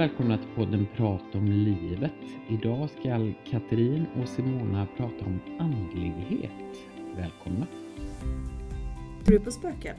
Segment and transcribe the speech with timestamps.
[0.00, 2.12] välkomna till podden Prata om livet.
[2.48, 6.76] Idag ska Katrin och Simona prata om andlighet.
[7.16, 7.66] Välkomna!
[9.24, 9.96] Tror du på spöken?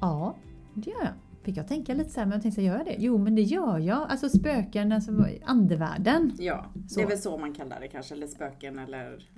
[0.00, 0.36] Ja,
[0.74, 1.12] det gör jag.
[1.42, 2.96] Fick jag tänka lite så här, men jag tänkte, gör jag det?
[2.98, 4.10] Jo, men det gör jag.
[4.10, 6.32] Alltså spöken, alltså andevärlden.
[6.38, 6.98] Ja, Så.
[7.00, 9.28] det är väl så man kallar det kanske, eller spöken eller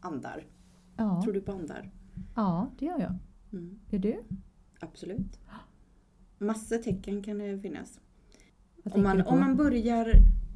[0.00, 0.44] andar.
[0.96, 1.90] Ja, Tror du på andar?
[2.36, 3.14] ja det gör jag.
[3.52, 4.16] Mm, Gör du?
[4.80, 5.38] absolut.
[6.38, 8.00] Massor tecken kan det finnas.
[8.84, 10.12] Om man, om man börjar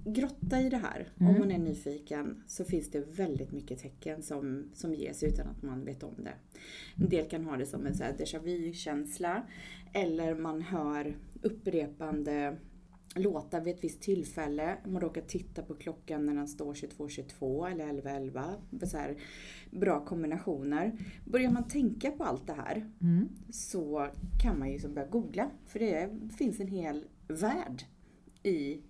[0.07, 1.35] grotta i det här, Mm.
[1.35, 5.63] om man är nyfiken, så finns det väldigt mycket tecken som, som ges utan att
[5.63, 6.35] man vet om det.
[6.97, 9.43] En del kan ha det som en så här déjà vu-känsla,
[9.93, 12.57] eller man hör upprepande
[13.17, 14.77] låtar vid ett visst tillfälle.
[14.85, 18.87] Man råkar titta på klockan när den står 22.22 eller 11.11.
[18.87, 19.17] Så här,
[19.71, 20.93] bra kombinationer.
[21.25, 23.29] Börjar man tänka på allt det här Mm.
[23.51, 24.09] så
[24.43, 25.51] kan man ju så börja googla.
[25.67, 27.85] För det finns en hel värld
[28.45, 28.81] i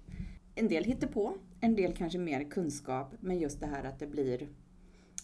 [0.54, 4.06] en del hittar på, en del kanske mer kunskap, men just det här att det
[4.06, 4.48] blir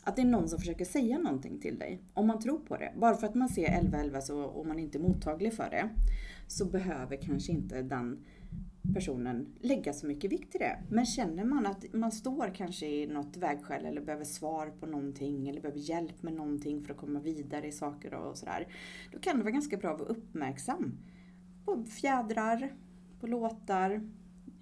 [0.04, 2.02] att det är någon som försöker säga någonting till dig.
[2.14, 2.92] Om man tror på det.
[2.96, 5.88] Bara för att man ser 1111 så, och man inte är mottaglig för det,
[6.46, 8.24] så behöver kanske inte den
[8.94, 10.78] personen lägga så mycket vikt i det.
[10.88, 15.48] Men känner man att man står kanske i något vägskäl eller behöver svar på någonting
[15.48, 18.66] eller behöver hjälp med någonting för att komma vidare i saker och sådär.
[19.12, 20.98] Då kan det vara ganska bra att vara uppmärksam
[21.64, 22.72] på fjädrar,
[23.20, 24.00] på låtar,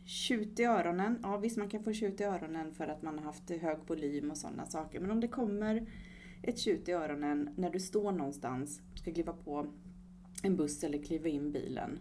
[0.09, 1.19] tjut i öronen.
[1.23, 4.31] Ja visst, man kan få tjut i öronen för att man har haft hög volym
[4.31, 5.01] och sådana saker.
[5.01, 5.87] Men om det kommer
[6.43, 9.67] ett tjut i öronen när du står någonstans, ska kliva på
[10.43, 11.99] en buss eller kliva in bilen.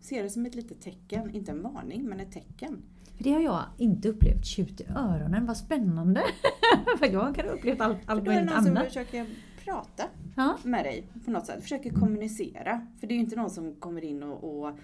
[0.00, 2.82] Se det som ett litet tecken, inte en varning, men ett tecken.
[3.16, 4.46] För det har jag inte upplevt.
[4.46, 6.22] Tjut i öronen, vad spännande!
[6.98, 8.86] För jag kan ha upplevt allt, För allt då är det möjligt någon som annat.
[8.86, 9.26] försöker
[9.64, 10.04] prata
[10.36, 10.58] Ja.
[10.64, 12.86] med dig på något sätt, försöker kommunicera.
[13.00, 14.78] För det är ju inte någon som kommer in och, och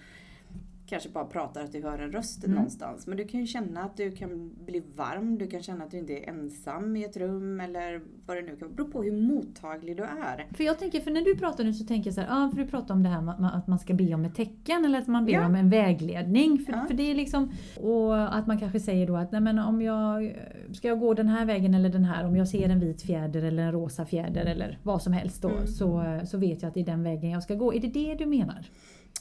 [0.87, 2.55] kanske bara pratar att du hör en röst Mm.
[2.55, 3.07] någonstans.
[3.07, 5.97] Men du kan ju känna att du kan bli varm, du kan känna att du
[5.97, 8.75] inte är ensam i ett rum eller vad det nu kan vara.
[8.75, 10.47] Beror på hur mottaglig du är.
[10.53, 12.57] För jag tänker, för när du pratar nu så tänker jag så här, ja för
[12.63, 15.07] du pratar om det här med att man ska be om ett tecken eller att
[15.07, 15.45] man ber Ja.
[15.45, 16.57] om en vägledning.
[16.65, 16.85] För, Ja.
[16.87, 17.51] för det är liksom,
[17.81, 20.35] och att man kanske säger då att nej men om jag,
[20.73, 23.43] ska jag gå den här vägen eller den här, om jag ser en vit fjäder
[23.43, 25.67] eller en rosa fjäder eller vad som helst då, Mm.
[25.67, 27.73] så, så vet jag att det är den vägen jag ska gå.
[27.73, 28.65] Är det det du menar?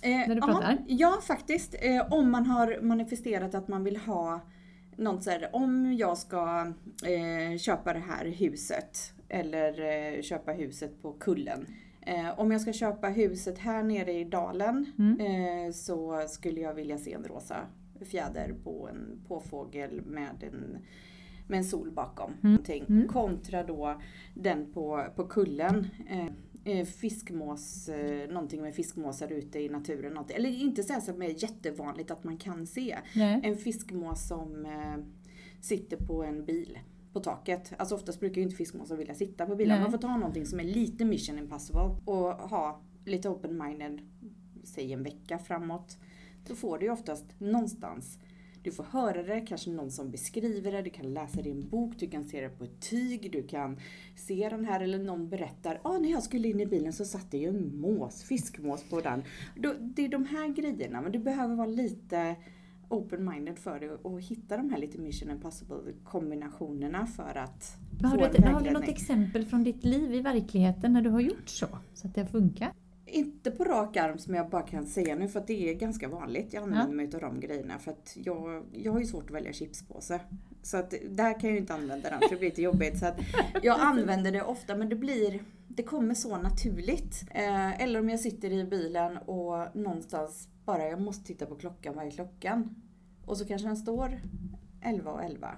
[0.05, 0.79] Eh, När du ja, pratar?
[0.87, 1.75] Ja, faktiskt.
[1.81, 4.41] Eh, om man har manifesterat att man vill ha
[4.97, 6.73] något så här, om jag ska
[7.07, 9.81] eh, köpa det här huset eller
[10.17, 11.67] eh, köpa huset på kullen.
[12.01, 15.21] Eh, om jag ska köpa huset här nere i dalen Mm.
[15.67, 17.57] eh, så skulle jag vilja se en rosa
[18.11, 20.79] fjäder på en påfågel med en,
[21.49, 22.31] med en sol bakom.
[22.41, 22.85] Någonting.
[22.89, 23.09] Mm.
[23.09, 24.01] Kontra då
[24.35, 25.87] den på, på kullen.
[26.65, 30.19] Eh, fiskmås, eh, någonting med fiskmåsar ute i naturen.
[30.29, 32.99] Eller inte så här som är jättevanligt att man kan se.
[33.15, 33.41] Nej.
[33.43, 35.05] En fiskmås som eh,
[35.61, 36.79] sitter på en bil
[37.13, 37.73] på taket.
[37.77, 39.75] Alltså oftast brukar ju inte fiskmåsar vilja sitta på bilar.
[39.75, 39.83] Nej.
[39.83, 44.01] Man får ta någonting som är lite mission impossible och ha lite open-minded,
[44.65, 45.99] säg en vecka framåt.
[46.47, 48.19] Då får du ju oftast någonstans
[48.65, 51.69] du får höra det, kanske någon som beskriver det, du kan läsa det i en
[51.69, 53.79] bok, du kan se det på ett tyg, du kan
[54.17, 57.31] se den här eller någon berättar ah, när jag skulle in i bilen så satt
[57.31, 59.23] det ju en mås, fiskmås på den.
[59.81, 62.37] Det är de här grejerna, men du behöver vara lite
[62.89, 68.17] open-minded för det och hitta de här lite mission impossible kombinationerna för att har, få
[68.17, 71.49] du, en har du något exempel från ditt liv i verkligheten när du har gjort
[71.49, 71.67] så?
[71.95, 72.73] Så att det har funkat?
[73.07, 76.09] Inte på rak arm som jag bara kan säga nu för att det är ganska
[76.09, 76.53] vanligt.
[76.53, 76.95] Jag använder Ja.
[76.95, 80.21] mig av de grejerna för att jag, jag har ju svårt att välja chipspåse.
[80.63, 82.99] Så att där kan jag ju inte använda den för det blir lite jobbigt.
[82.99, 83.19] Så att
[83.63, 87.25] jag använder det ofta men det blir, det kommer så naturligt.
[87.31, 91.95] Eh, eller om jag sitter i bilen och någonstans bara jag måste titta på klockan,
[91.95, 92.75] vad är klockan?
[93.27, 94.21] Och så kanske den står
[94.83, 95.51] 11 och 11.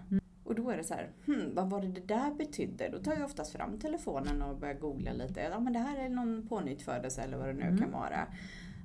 [0.47, 2.89] Och då är det så här, hmm, vad var det det där betydde?
[2.89, 5.41] Då tar jag oftast fram telefonen och börjar googla lite.
[5.41, 7.79] Ja men det här är någon pånyttfödelse eller vad det nu Mm.
[7.79, 8.27] kan vara.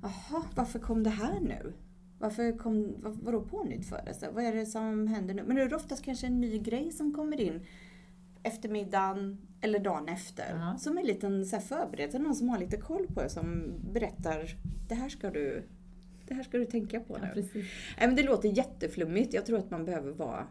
[0.01, 1.73] Jaha, varför kom det här nu?
[2.19, 4.29] Varför kom, vad, vadå pånyttfödelse?
[4.33, 5.43] Vad är det som händer nu?
[5.47, 7.65] Men det är oftast kanske en ny grej som kommer in
[8.43, 10.45] eftermiddagen eller dagen efter.
[10.59, 10.77] Ja.
[10.77, 14.55] Som en liten så här förberedelse, någon som har lite koll på det som berättar
[14.89, 15.63] det här ska du,
[16.27, 17.27] det här ska du tänka på nu.
[17.33, 17.65] precis.
[17.97, 19.33] Nej, men det låter jätteflummigt.
[19.33, 20.47] Jag tror att man behöver vara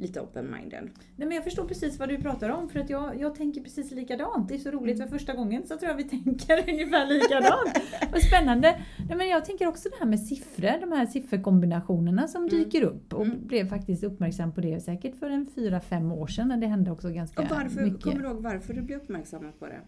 [0.00, 0.88] lite open-minded.
[1.16, 3.90] Nej, men jag förstår precis vad du pratar om för att jag, jag tänker precis
[3.92, 4.48] likadant.
[4.48, 7.80] Det är så roligt för första gången så tror jag vi tänker ungefär likadant.
[8.12, 8.80] Vad spännande!
[9.08, 12.50] Nej, men jag tänker också det här med siffror, de här sifferkombinationerna som Mm.
[12.58, 13.46] dyker upp och Mm.
[13.46, 16.90] blev faktiskt uppmärksam på det säkert för en fyra fem år sedan när det hände
[16.90, 18.02] också ganska Och varför, mycket.
[18.02, 19.80] kommer du ihåg varför du blev uppmärksammad på det?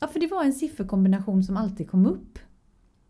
[0.00, 2.38] Ja, för det var en sifferkombination som alltid kom upp.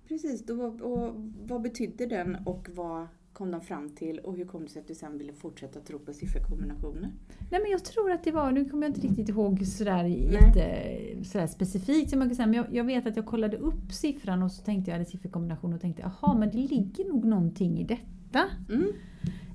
[0.08, 1.14] Precis, då, och
[1.46, 4.88] vad betydde den och vad kom de fram till och hur kom det sig att
[4.88, 7.12] du sen ville fortsätta tro på sifferkombinationer?
[7.50, 11.25] Nej men jag tror att det var, nu kommer jag inte riktigt ihåg sådär, jätte,
[11.25, 14.43] sådär specifikt som man kan säga, men jag, jag, vet att jag kollade upp siffran
[14.43, 17.84] och så tänkte jag, eller sifferkombination och tänkte, jaha men det ligger nog någonting i
[17.84, 18.44] detta.
[18.69, 18.93] Mm.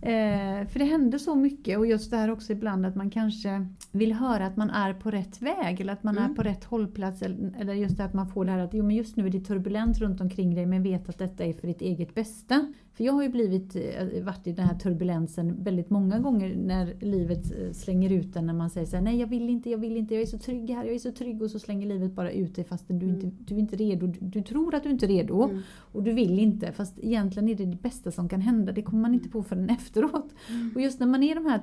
[0.01, 3.68] Eh, för det händer så mycket och just det här också ibland att man kanske
[3.98, 6.32] vill höra att man är på rätt väg eller att man Mm.
[6.32, 8.96] är på rätt hållplats eller, just det att man får det här att jo, men
[8.96, 11.82] just nu är det turbulent runt omkring dig men vet att detta är för ditt
[11.82, 12.74] eget bästa.
[12.94, 16.94] För jag har ju blivit, eh, varit i den här turbulensen väldigt många gånger när
[17.02, 19.78] livet eh, slänger ut en när man säger så här, nej jag vill inte, jag
[19.78, 22.12] vill inte, jag är så trygg här, jag är så trygg och så slänger livet
[22.12, 24.08] bara ut dig fastän du, inte, du är inte redo.
[24.08, 25.62] Du, du tror att du inte är redo Mm.
[25.92, 28.72] och du vill inte fast egentligen är det det bästa som kan hända.
[28.72, 30.34] Det kommer man inte på förrän efteråt.
[30.76, 31.60] Och just när man är i de här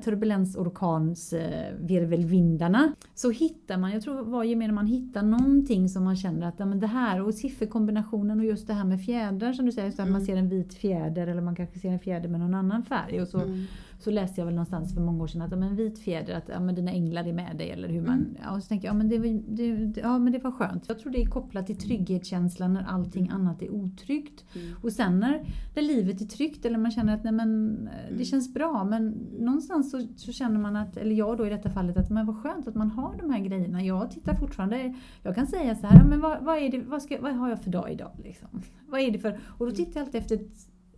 [2.25, 6.55] turbulensorkansvirvelvindarna så hittar man, jag tror varje mer man hittar någonting som man känner att
[6.59, 9.91] ja, men det här och sifferkombinationen och just det här med fjädrar som du säger,
[9.91, 12.55] så att man ser en vit fjäder eller man kanske ser en fjäder med någon
[12.55, 13.23] annan färg.
[13.23, 13.65] Och så, Mm.
[14.05, 16.49] Så läste jag väl någonstans för många år sedan att ja, men vit fjäder, att
[16.49, 17.71] ja, men dina änglar är med dig.
[17.71, 18.37] Eller hur man, Mm.
[18.43, 20.85] ja, och så tänker jag ja, men det, var- det, ja men det var skönt.
[20.89, 24.45] Jag tror det är kopplat till trygghetskänslan när allting annat är otryggt.
[24.57, 24.77] Mm.
[24.83, 25.43] Och sen när,
[25.75, 28.19] när livet är tryggt eller man känner att nej, men, eh, Mm.
[28.19, 29.09] det känns bra men
[29.39, 32.43] någonstans så, så känner man att, eller jag då i detta fallet, att men vad
[32.43, 33.83] skönt att man har de här grejerna.
[33.85, 37.21] Jag tittar fortfarande, jag kan säga så här, men vad, vad, är det, vad, ska,
[37.21, 38.11] vad har jag för dag idag?
[38.25, 38.49] Liksom?
[38.89, 40.39] Vad är det för, och då tittar jag alltid efter,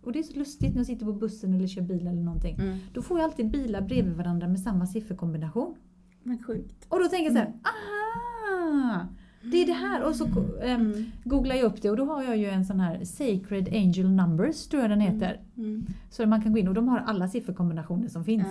[0.07, 2.55] och det är så lustigt när jag sitter på bussen eller kör bil eller någonting.
[2.55, 2.77] Mm.
[2.93, 5.75] Då får jag alltid bilar bredvid varandra med samma sifferkombination.
[6.23, 6.85] Men sjukt.
[6.89, 9.07] Och då tänker jag så här, aha!
[9.51, 10.03] Det är det här.
[10.07, 10.27] Och så
[10.61, 11.05] Mm.
[11.23, 14.67] googlar jag upp det och då har jag ju en sån här Sacred Angel Numbers,
[14.67, 15.41] tror jag den heter.
[15.57, 15.85] Mm.
[16.09, 18.47] Så man kan gå in och de har alla sifferkombinationer som finns.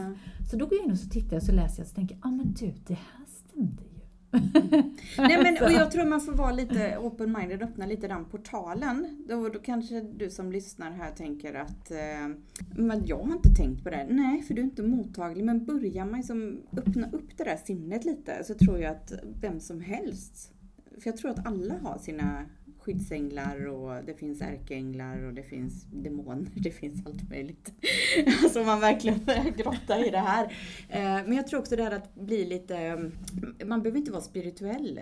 [0.50, 1.94] Så då går jag in och så tittar jag och så läser jag och så
[1.94, 3.95] tänker jag, ah men du, det här stämde ju.
[5.18, 9.24] Nej men och jag tror man får vara lite open-minded och öppna lite den portalen.
[9.28, 12.28] Då, då kanske du som lyssnar här tänker att eh,
[12.76, 14.06] men jag har inte tänkt på det.
[14.10, 15.44] Nej, för du är inte mottaglig.
[15.44, 19.60] Men börjar man liksom öppna upp det där sinnet lite så tror jag att vem
[19.60, 20.52] som helst,
[20.98, 22.46] för jag tror att alla har sina
[22.86, 27.72] skyddsänglar och det finns ärkeänglar och det finns demoner, det finns allt möjligt.
[28.42, 30.44] Alltså man verkligen börjar grotta i det här.
[30.88, 34.22] Eh, Men jag tror också det här att bli lite, eh, man behöver inte vara
[34.22, 35.00] spirituell,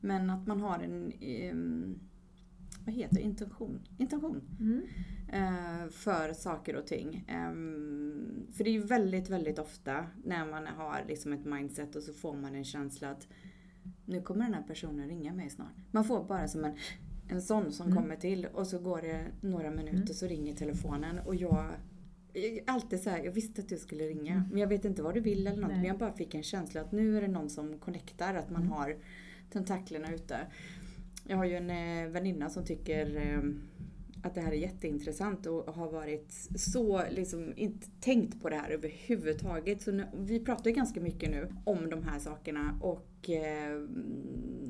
[0.00, 1.54] men att man har en, eh,
[2.86, 4.40] vad heter det, intention, intention
[5.32, 7.24] eh, för saker och ting.
[7.28, 12.02] Ehm, För det är ju väldigt, väldigt ofta när man har liksom ett mindset och
[12.02, 13.28] så får man en känsla att
[14.04, 15.74] nu kommer den här personen ringa mig snart.
[15.90, 16.76] Man får bara som en,
[17.28, 17.98] en sån som Mm.
[18.02, 21.64] kommer till och så går det några minuter så ringer telefonen och jag
[22.32, 24.48] jag- Alltid så här, jag visste att du skulle ringa Mm.
[24.50, 25.68] men jag vet inte vad du vill eller något.
[25.68, 25.76] Nej.
[25.78, 28.62] Men jag bara fick en känsla att nu är det någon som connectar, att man
[28.62, 28.72] Mm.
[28.72, 28.96] har
[29.52, 30.36] tentaklerna ute.
[31.28, 33.40] Jag har ju en eh, väninna som tycker eh,
[34.22, 38.70] att det här är jätteintressant och har varit så, liksom inte tänkt på det här
[38.70, 39.82] överhuvudtaget.
[39.82, 43.80] Så nu, vi pratar ju ganska mycket nu om de här sakerna och eh,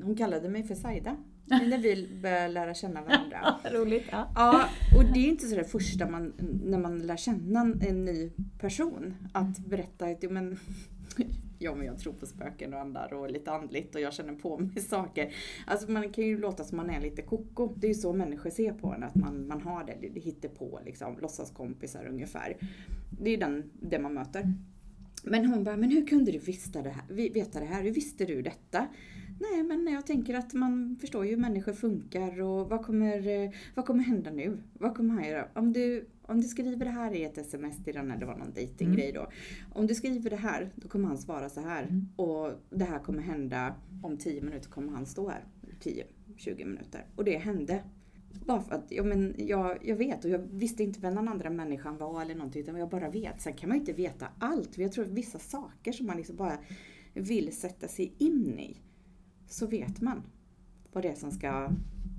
[0.03, 1.17] hon kallade mig för Saida.
[1.49, 3.55] När vi började lära känna varandra.
[3.71, 4.03] Roligt.
[4.11, 4.31] Ja.
[4.35, 4.65] Ja,
[4.97, 6.33] och det är inte så det första man,
[6.63, 10.59] när man lär känna en ny person, att berätta att jo, men,
[11.59, 14.57] ja, men jag tror på spöken och andar och lite andligt och jag känner på
[14.57, 15.33] mig saker.
[15.67, 17.73] Alltså man kan ju låta som man är lite koko.
[17.75, 20.49] Det är ju så människor ser på en, att man, man har det, det hittar
[20.49, 22.57] på liksom, låtsaskompisar ungefär.
[23.21, 24.53] Det är den, det man möter.
[25.23, 27.03] Men hon bara, men hur kunde du veta det här?
[27.09, 27.83] vi- Veta det här?
[27.83, 28.87] Hur visste du detta?
[29.39, 33.51] Nej, men jag tänker att man förstår ju hur människor funkar och vad kommer, eh,
[33.75, 34.57] vad kommer hända nu?
[34.73, 35.47] Vad kommer han göra?
[35.53, 38.53] Om du, om du skriver det här i ett sms till den, det var någon
[38.53, 39.31] dejtinggrej då.
[39.73, 41.83] Om du skriver det här, då kommer han svara så här.
[41.83, 42.07] Mm.
[42.15, 45.43] Och det här kommer hända om 10 minuter kommer han stå här.
[46.37, 47.05] 10-20 minuter.
[47.15, 47.83] Och det hände.
[48.45, 51.49] Bara för att ja, men jag, jag vet och jag visste inte vem den andra
[51.49, 53.41] människan var eller någonting utan jag bara vet.
[53.41, 54.75] Sen kan man ju inte veta allt.
[54.75, 56.57] för Jag tror att vissa saker som man liksom bara
[57.13, 58.77] vill sätta sig in i
[59.47, 60.21] så vet man
[60.93, 61.69] vad det är som ska...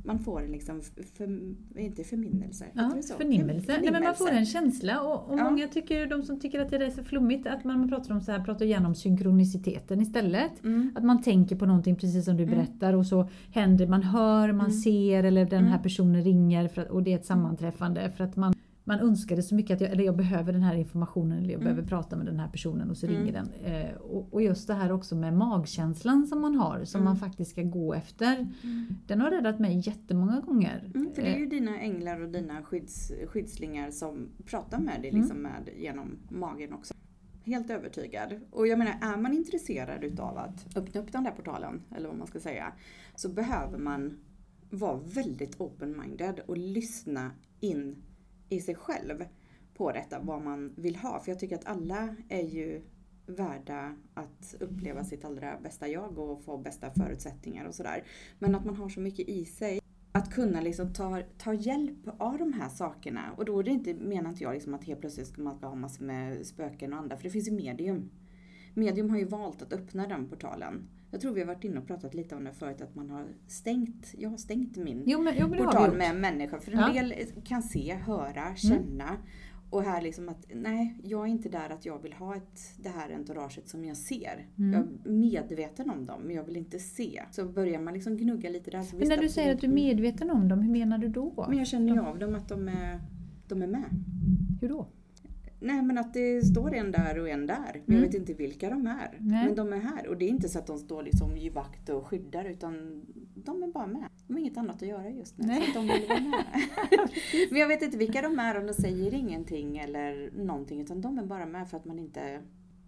[0.04, 0.80] Man får en liksom,
[1.14, 2.64] för, inte förminnelse.
[2.74, 3.14] Ja, så?
[3.14, 3.78] förnimmelse.
[3.82, 5.44] Nej, men man får en känsla och, och Ja.
[5.44, 8.32] många tycker, de som tycker att det är så flummigt, att man, pratar om så
[8.32, 10.64] här, pratar gärna om synkroniciteten istället.
[10.64, 10.92] Mm.
[10.96, 12.54] Att man tänker på någonting precis som du Mm.
[12.54, 14.78] berättar och så händer, man hör, man Mm.
[14.78, 15.82] ser eller den här Mm.
[15.82, 18.54] personen ringer för och det är ett sammanträffande för att man
[18.88, 21.64] man önskade så mycket att jag, eller jag behöver den här informationen eller jag Mm.
[21.64, 23.18] behöver prata med den här personen och så Mm.
[23.18, 23.50] ringer den.
[23.64, 27.04] Eh, och, och just det här också med magkänslan som man har, som Mm.
[27.04, 28.46] man faktiskt ska gå efter.
[29.06, 30.90] Den har räddat mig jättemånga gånger.
[30.94, 35.00] Mm, för det är Eh, ju dina änglar och dina skydds, skyddslingar som pratar med
[35.02, 35.20] dig Mm.
[35.22, 36.94] liksom med, genom magen också.
[37.44, 38.40] Helt övertygad.
[38.50, 42.18] Och jag menar, är man intresserad utav att öppna upp den där portalen, eller vad
[42.18, 42.72] man ska säga,
[43.14, 44.18] så behöver man
[44.70, 47.30] vara väldigt open-minded och lyssna
[47.60, 47.96] in
[48.48, 49.24] i sig själv
[49.74, 51.20] på detta, vad man vill ha.
[51.20, 52.82] För jag tycker att alla är ju
[53.26, 58.04] värda att uppleva sitt allra bästa jag och få bästa förutsättningar och sådär.
[58.38, 59.80] Men att man har så mycket i sig.
[60.12, 63.32] Att kunna liksom ta, ta hjälp av de här sakerna.
[63.36, 65.66] Och då är det inte, menar inte jag liksom att helt plötsligt ska man ska
[65.66, 68.10] ha massor med spöken och andra, för det finns ju medium.
[68.74, 70.88] Medium har ju valt att öppna den portalen.
[71.10, 73.24] Jag tror vi har varit inne och pratat lite om det förut, att man har
[73.46, 76.58] stängt, jag har stängt min Jo, men, jo, men portal med människor.
[76.58, 76.92] För en Ja.
[76.92, 79.16] del kan se, höra, känna.
[79.70, 82.88] Och här liksom att, nej, jag är inte där att jag vill ha ett, det
[82.88, 84.46] här entouraget som jag ser.
[84.58, 84.72] Mm.
[84.72, 87.22] Jag är medveten om dem, men jag vill inte se.
[87.30, 88.82] Så börjar man liksom gnugga lite där.
[88.82, 91.44] Så Men när du säger att du är medveten om dem, hur menar du då?
[91.48, 93.00] Men jag känner ju av dem att de är,
[93.48, 93.84] de är med.
[94.60, 94.86] Hur då?
[95.60, 97.56] Nej men att det står en där och en där.
[97.72, 98.02] Men jag Mm.
[98.02, 99.16] vet inte vilka de är.
[99.20, 99.46] Nej.
[99.46, 100.06] Men de är här.
[100.08, 103.02] Och det är inte så att de står liksom i vakt och skyddar utan
[103.34, 104.04] de är bara med.
[104.26, 105.46] De har inget annat att göra just nu.
[105.46, 105.62] Nej.
[105.74, 106.44] Så de vill vara med.
[107.50, 110.80] men jag vet inte vilka de är och de säger ingenting eller någonting.
[110.80, 112.40] Utan de är bara med för att man inte...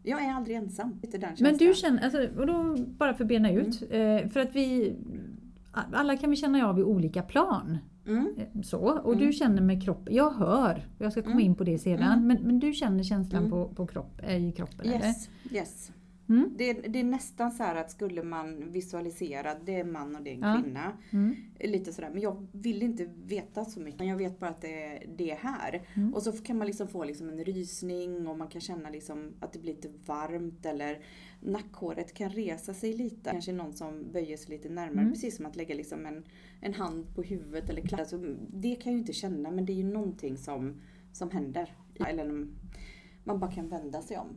[0.03, 1.01] Jag är aldrig ensam.
[1.41, 4.25] Men du känner, alltså, och då bara för att bena ut, Mm.
[4.25, 4.97] eh, för att vi
[5.73, 7.79] alla kan vi känna av i olika plan.
[8.11, 8.35] Mm.
[8.37, 9.27] eh, Så, och Mm.
[9.27, 11.45] du känner med kroppen, jag hör, jag ska komma Mm.
[11.47, 12.27] in på det sedan, Mm.
[12.27, 13.51] men, men du känner känslan Mm.
[13.51, 15.07] på, på kropp, eh, i kroppen eller?
[15.07, 15.91] Yes, yes.
[16.31, 16.55] Mm.
[16.59, 20.31] Det, det är nästan så att skulle man visualisera, det är en man och det
[20.31, 20.61] är en Ja.
[20.63, 20.93] kvinna.
[21.11, 21.37] Mm.
[21.61, 24.07] Lite sådär, men jag vill inte veta så mycket.
[24.07, 25.83] Jag vet bara att det, är- det är här.
[25.95, 26.15] Mm.
[26.15, 29.53] Och så kan man liksom få liksom en rysning och man kan känna liksom att
[29.53, 30.99] det blir lite varmt eller
[31.41, 33.31] nackhåret kan resa sig lite.
[33.31, 35.01] Kanske någon som böjer sig lite närmare.
[35.01, 35.13] Mm.
[35.13, 36.25] Precis som att lägga liksom en,
[36.61, 38.03] en hand på huvudet eller klappa.
[38.03, 38.19] Alltså,
[38.53, 40.81] det kan jag ju inte känna men det är ju någonting som,
[41.13, 41.75] som händer.
[42.09, 42.47] Eller
[43.25, 44.29] man bara kan vända sig om.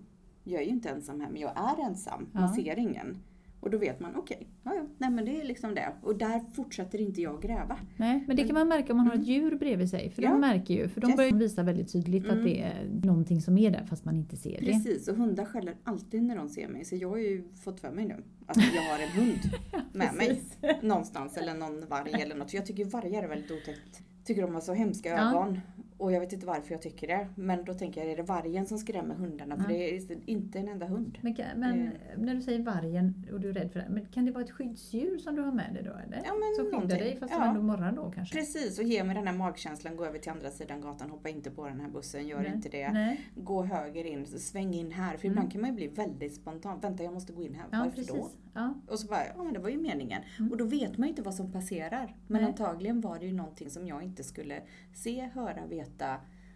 [0.44, 2.28] Jag är ju inte ensam här men jag är ensam.
[2.32, 2.56] Man Ja.
[2.56, 3.18] ser ingen.
[3.60, 5.94] Och då vet man, okej, ja, ja, nej men det är liksom det.
[6.02, 7.78] Och där fortsätter inte jag gräva.
[7.98, 9.30] Nej, men det kan man märka om man har ett Mm.
[9.34, 10.10] djur bredvid sig.
[10.12, 10.30] För Ja.
[10.30, 11.18] de märker ju, för de Yes.
[11.18, 12.46] börjar visa väldigt tydligt att Mm.
[12.46, 14.66] det är någonting som är där fast man inte ser det.
[14.66, 16.86] Precis, och hundar skäller alltid när de ser mig.
[16.86, 19.40] Så jag har ju fått för mig nu att jag har en hund
[19.94, 20.28] med mig.
[20.28, 20.58] Precis.
[20.84, 22.52] Någonstans, eller någon varg eller något.
[22.52, 24.02] För jag tycker vargar är väldigt otäckt.
[24.26, 25.30] Tycker de har så hemska Ja.
[25.30, 25.60] ögon.
[26.04, 27.28] Och jag vet inte varför jag tycker det.
[27.36, 29.56] Men då tänker jag, är det vargen som skrämmer hundarna?
[29.56, 29.78] För Ja.
[29.78, 31.18] det är inte en enda hund.
[31.22, 31.92] Men, men Eh.
[32.18, 34.52] när du säger vargen och du är rädd för det, men kan det vara ett
[34.52, 36.22] skyddsdjur som du har med dig då eller?
[36.26, 37.40] Ja, men som skyddar dig fast Ja.
[37.40, 38.36] du ändå morrar då kanske?
[38.38, 39.96] Precis, och ge mig den här magkänslan.
[39.96, 42.52] Gå över till andra sidan gatan, hoppa inte på den här bussen, gör Nej.
[42.56, 42.92] inte det.
[42.92, 43.22] Nej.
[43.36, 45.18] Gå höger in, sväng in här.
[45.18, 45.32] För Mm.
[45.32, 46.80] ibland kan man ju bli väldigt spontan.
[46.80, 47.66] Vänta, jag måste gå in här.
[47.72, 48.08] Ja, Varför precis.
[48.14, 48.30] då?
[48.54, 48.74] Ja.
[48.88, 50.22] Och så bara, ja men det var ju meningen.
[50.40, 50.52] Mm.
[50.52, 52.16] Och då vet man ju inte vad som passerar.
[52.28, 52.50] Men Nej.
[52.52, 54.62] antagligen var det ju någonting som jag inte skulle
[54.94, 55.93] se, höra, veta.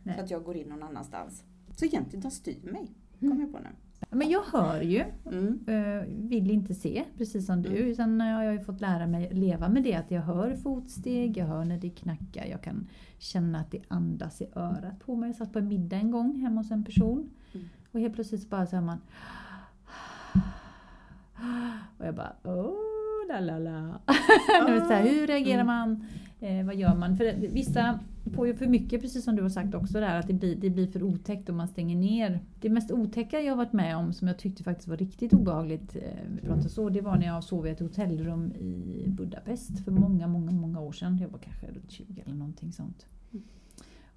[0.04, 0.16] Nej.
[0.18, 1.44] Så att jag går in någon annanstans.
[1.76, 2.92] Så egentligen, de styr mig.
[3.22, 3.32] Mm.
[3.32, 3.70] Kom jag på nu.
[4.10, 5.60] Men jag hör ju, Mm.
[5.68, 7.70] eh, vill inte se, precis som du.
[7.70, 7.84] Mm.
[7.92, 11.46] Utan jag har ju fått lära mig leva med det att jag hör fotsteg, jag
[11.46, 12.88] hör när det knackar, jag kan
[13.20, 15.30] känna att det andas i örat på mig.
[15.30, 17.68] Jag satt på en middag en gång hemma hos en person Mm.
[17.92, 18.98] och helt plötsligt bara så hör man
[21.98, 24.00] och jag bara åh la la la.
[24.88, 25.68] Så här, hur reagerar Mm.
[25.68, 26.06] man?
[26.40, 27.18] Eh, vad gör man?
[27.18, 28.00] För vissa
[28.30, 30.70] får ju för mycket, precis som du har sagt också där, att det blir, det
[30.70, 32.40] blir för otäckt och man stänger ner.
[32.62, 36.02] Det mest otäcka jag varit med om, som jag tyckte faktiskt var riktigt obehagligt, eh,
[36.36, 40.28] vi pratar så, det var när jag sov i ett hotellrum i Budapest för många,
[40.28, 41.18] många, många år sedan.
[41.18, 43.06] Jag var kanske runt 20 eller någonting sånt.
[43.32, 43.46] Mm.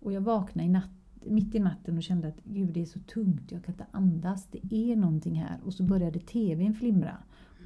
[0.01, 0.91] Och jag vaknade i natt,
[1.25, 4.49] mitt i natten och kände att gud det är så tungt, jag kan inte andas,
[4.51, 5.59] det är någonting här.
[5.65, 7.17] Och så började TVn flimra.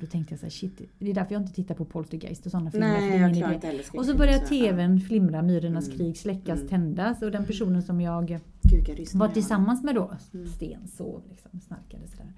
[0.01, 2.51] Då tänkte jag så här, shit, det är därför jag inte tittar på Poltergeist och
[2.53, 2.89] sådana filmer.
[3.01, 4.47] Nej, jag klarar inte heller Och så börjar ja.
[4.47, 5.99] TVn flimra, Myrornas Mm.
[5.99, 6.69] krig släckas, Mm.
[6.69, 7.23] tändas.
[7.23, 10.47] Och den personen som jag Gud, var tillsammans med då, Mm.
[10.47, 12.33] Sten, sov liksom, snarkade sådär.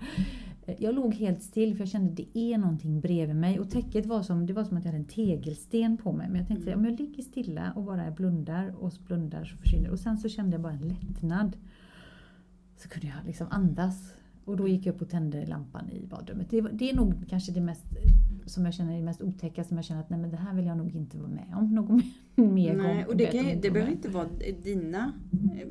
[0.67, 3.61] Eh, Jag låg helt still för jag kände att det är någonting bredvid mig.
[3.61, 6.27] Och täcket var som, det var som att jag hade en tegelsten på mig.
[6.29, 6.79] Men jag tänkte Mm.
[6.79, 9.91] om jag ligger stilla och bara blundar och blundar så försvinner.
[9.91, 11.57] Och sen så kände jag bara en lättnad.
[12.77, 14.13] Så kunde jag liksom andas.
[14.47, 16.51] Och då gick jag upp och tände lampan i badrummet.
[16.51, 17.85] Det, det är nog kanske det mest
[18.47, 20.55] som jag känner är det mest otäcka som jag känner att nej men det här
[20.55, 22.03] vill jag nog inte vara med om någon
[22.55, 22.83] mer gång.
[22.83, 24.29] Nej, och det, kan, det behöver inte vara
[24.63, 25.13] dina
[25.57, 25.67] eh,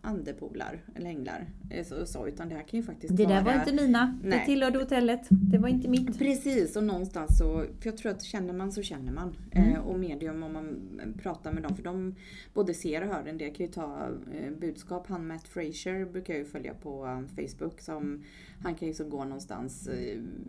[0.00, 1.46] andepolar eller änglar.
[1.70, 3.42] eh, Så, så, utan det här kan ju faktiskt Det där vara...
[3.42, 4.18] var inte mina.
[4.22, 4.46] Det Nej.
[4.46, 5.20] tillhörde hotellet.
[5.30, 6.18] Det var inte mitt.
[6.18, 9.36] Precis, och någonstans så, för jag tror att känner man så känner man.
[9.50, 9.72] Mm.
[9.72, 10.76] Eh, och medium om man
[11.22, 12.14] pratar med dem, för de
[12.54, 15.06] både ser och hör en del kan ju ta eh, budskap.
[15.08, 17.80] Han Matt Fraser brukar jag ju följa på Facebook.
[17.80, 18.22] Som,
[18.62, 19.98] han kan ju så gå någonstans, eh,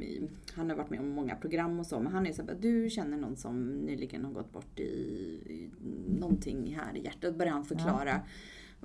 [0.04, 2.58] i, han har varit med om många program och så, men han är så här,
[2.62, 5.70] du känner någon som nyligen har gått bort i, i
[6.20, 7.36] någonting här i hjärtat.
[7.36, 8.22] börjar han förklara.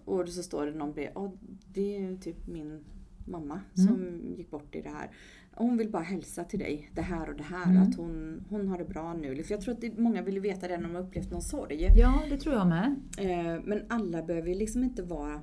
[0.04, 1.33] Och så står det någon bredvid, "Ja,
[1.75, 2.85] det är typ min
[3.26, 3.87] mamma Mm.
[3.88, 5.11] som gick bort i det här.
[5.57, 7.83] Hon vill bara hälsa till dig, det här och det här, Mm.
[7.83, 9.43] att hon, hon har det bra nu.
[9.43, 11.88] För jag tror att det, många vill veta det när de har upplevt någon sorg.
[11.97, 12.95] Ja, det tror jag med.
[13.19, 15.40] Eh, men alla behöver ju liksom inte vara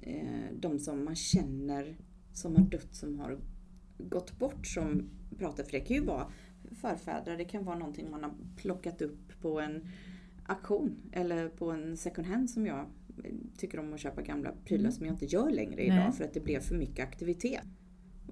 [0.00, 1.96] eh, de som man känner
[2.32, 3.38] som har dött, som har
[3.98, 5.64] gått bort som pratar.
[5.64, 6.26] För det kan ju vara
[6.80, 9.86] förfäder, det kan vara någonting man har plockat upp på en
[10.46, 12.86] auktion eller på en second hand som jag
[13.56, 14.92] tycker om att köpa gamla prylar Mm.
[14.92, 15.86] som jag inte gör längre Nej.
[15.86, 17.64] idag för att det blev för mycket aktivitet.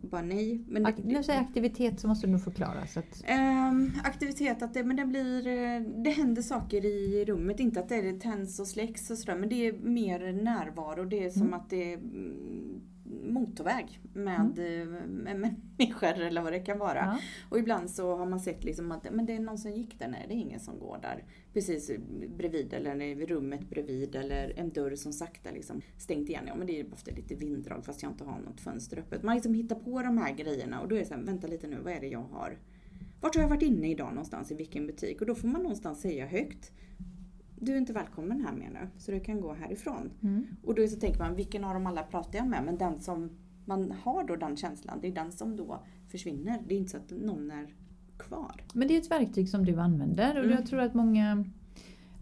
[0.02, 0.64] Bara nej.
[0.68, 2.86] Men Ak- När du säger aktivitet så måste du nog förklara.
[2.86, 7.60] Så att, Ehm, aktivitet, att det, men det blir, eh, det händer saker i rummet.
[7.60, 11.04] Inte att det är tänds och släcks och sådär, men det är mer närvaro.
[11.04, 11.54] Det är som Mm.
[11.54, 11.98] att det
[13.22, 16.98] motorväg med, eh, med människor eller vad det kan vara.
[16.98, 17.18] ja.
[17.48, 20.08] Och ibland så har man sett liksom att men det är någon som gick där,
[20.08, 21.24] nej det är ingen som går där.
[21.52, 21.90] Precis
[22.36, 26.44] bredvid eller i rummet bredvid eller en dörr som sakta liksom stängt igen.
[26.46, 29.22] Ja men det är ofta lite vinddrag fast jag inte har något fönster öppet.
[29.22, 31.66] Man liksom hittar på de här grejerna och då är det så här, vänta lite
[31.66, 32.58] nu, vad är det jag har?
[33.20, 34.52] Vart har jag varit inne idag någonstans?
[34.52, 35.20] I vilken butik?
[35.20, 36.72] Och då får man någonstans säga högt.
[37.60, 40.10] Du är inte välkommen här mer nu, så du kan gå härifrån.
[40.22, 40.46] Mm.
[40.64, 42.62] Och då så tänker man, vilken av dem alla pratar jag med?
[42.64, 43.30] Men den som
[43.64, 46.58] man har då den känslan, det är den som då försvinner.
[46.68, 47.74] Det är inte så att någon är
[48.18, 48.62] kvar.
[48.74, 50.56] Men det är ett verktyg som du använder och Mm.
[50.56, 51.44] jag tror att många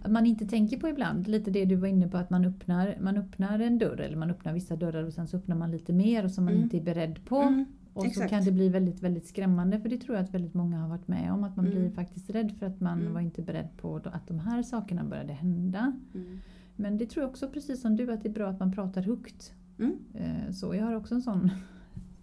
[0.02, 2.96] att man inte tänker på ibland, lite det du var inne på att man öppnar,
[3.00, 5.92] man öppnar en dörr eller man öppnar vissa dörrar och sen så öppnar man lite
[5.92, 6.64] mer och som man Mm.
[6.64, 7.36] inte är beredd på.
[7.42, 7.64] Mm,
[7.98, 8.30] och så exakt.
[8.30, 11.08] kan det bli väldigt, väldigt skrämmande för det tror jag att väldigt många har varit
[11.08, 11.44] med om.
[11.44, 11.78] Att man Mm.
[11.78, 13.12] blir faktiskt rädd för att man Mm.
[13.14, 15.92] var inte beredd på att de här sakerna började hända.
[16.14, 16.38] Mm.
[16.76, 19.02] Men det tror jag också precis som du att det är bra att man pratar
[19.02, 19.52] högt.
[19.78, 19.98] Mm.
[20.14, 21.50] Eh, Så jag har också en sån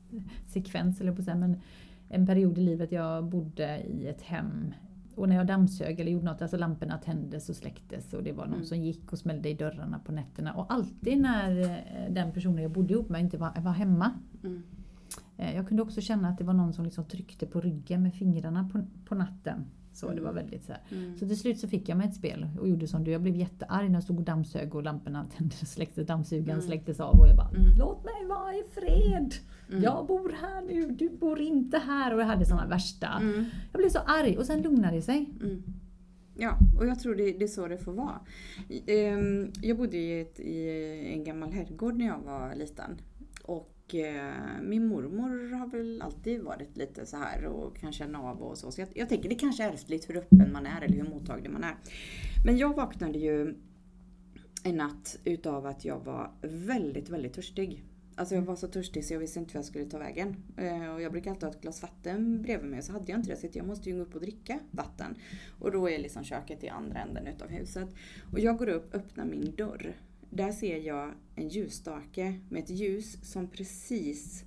[0.47, 1.55] sekvens, eller på säga, men
[2.09, 4.73] en period i livet jag bodde i ett hem
[5.15, 8.45] och när jag dammsög eller gjorde något, alltså lamporna tändes och släcktes och det var
[8.45, 8.65] någon Mm.
[8.65, 10.53] som gick och smällde i dörrarna på nätterna.
[10.53, 14.11] Och alltid när eh, den personen jag bodde ihop med inte var, var hemma.
[14.43, 14.63] Mm.
[15.37, 18.13] Eh, Jag kunde också känna att det var någon som liksom tryckte på ryggen med
[18.13, 19.65] fingrarna på, på natten.
[19.93, 20.43] Så det var Mm.
[20.43, 20.73] väldigt så.
[20.91, 21.17] Mm.
[21.17, 23.11] Så till slut så fick jag mig ett spel och gjorde som du.
[23.11, 26.07] Jag blev jättearg när jag stod och dammsög och lamporna tändes släcktes.
[26.07, 26.61] Dammsugaren Mm.
[26.67, 27.77] släcktes av och jag bara Mm.
[27.77, 29.33] Låt mig vara i fred!
[29.69, 29.83] Mm.
[29.83, 32.13] Jag bor här nu, du bor inte här.
[32.15, 33.07] Och jag hade såna värsta...
[33.21, 33.45] Mm.
[33.71, 35.29] Jag blev så arg och sen lugnade det sig.
[35.41, 35.63] Mm.
[36.37, 38.19] Ja, och jag tror det, det är så det får vara.
[38.87, 40.69] Ehm, Jag bodde i, ett, i
[41.13, 42.97] en gammal herrgård när jag var liten.
[43.85, 48.43] Och eh, min mormor har väl alltid varit lite så här och kan känna av
[48.43, 48.71] och så.
[48.71, 51.51] Så jag, jag tänker det kanske är ärftligt hur öppen man är eller hur mottaglig
[51.51, 51.75] man är.
[52.45, 53.55] Men jag vaknade ju
[54.63, 57.83] en natt utav att jag var väldigt, väldigt törstig.
[58.15, 60.35] Alltså jag var så törstig så jag visste inte vart jag skulle ta vägen.
[60.57, 63.29] Eh, och jag brukar alltid ha ett glas vatten bredvid mig så hade jag inte
[63.29, 65.15] det så jag måste ju gå upp och dricka vatten.
[65.59, 67.89] Och då är liksom köket i andra änden utav huset.
[68.31, 69.95] Och jag går upp, öppnar min dörr.
[70.35, 74.43] Där ser jag en ljusstake med ett ljus som precis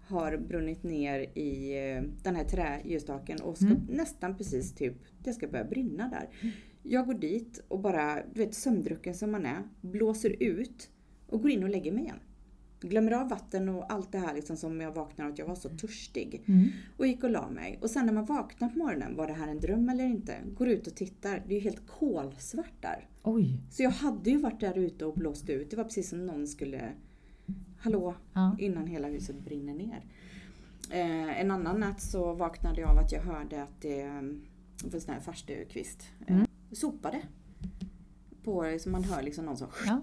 [0.00, 3.86] har brunnit ner i eh, den här träljusstaken och ska Mm.
[3.88, 6.52] nästan precis typ, det ska börja brinna där.
[6.82, 10.90] Jag går dit och bara, du vet sömndrucken som man är, blåser ut
[11.26, 12.20] och går in och lägger mig igen.
[12.80, 15.54] Glömmer av vatten och allt det här liksom som jag vaknar av att jag var
[15.54, 16.42] så törstig.
[16.46, 16.68] Mm.
[16.96, 17.78] Och gick och la mig.
[17.82, 20.36] Och sen när man vaknar på morgonen, var det här en dröm eller inte?
[20.56, 23.08] Går ut och tittar, det är ju helt kolsvart där.
[23.22, 23.60] Oj.
[23.70, 25.70] Så jag hade ju varit där ute och blåst ut.
[25.70, 26.92] Det var precis som någon skulle,
[27.78, 28.56] hallå, Ja.
[28.58, 30.04] innan hela huset brinner ner.
[30.90, 34.04] Eh, en annan natt så vaknade jag av att jag hörde att det
[34.84, 36.46] var en sån här farstukvist eh, Mm.
[36.72, 37.20] sopade.
[38.44, 40.00] På, så man hör liksom någon som Ja.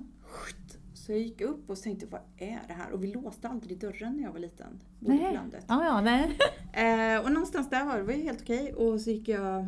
[0.93, 2.91] Så jag gick upp och tänkte, vad är det här?
[2.91, 4.79] Och vi låste aldrig dörren när jag var liten.
[4.99, 5.33] Bodde på Nej.
[5.33, 5.65] landet.
[5.67, 6.37] Ja, ja, nej.
[6.73, 8.73] Eh, och någonstans där var det, var ju helt okej.
[8.73, 9.67] Och så gick jag,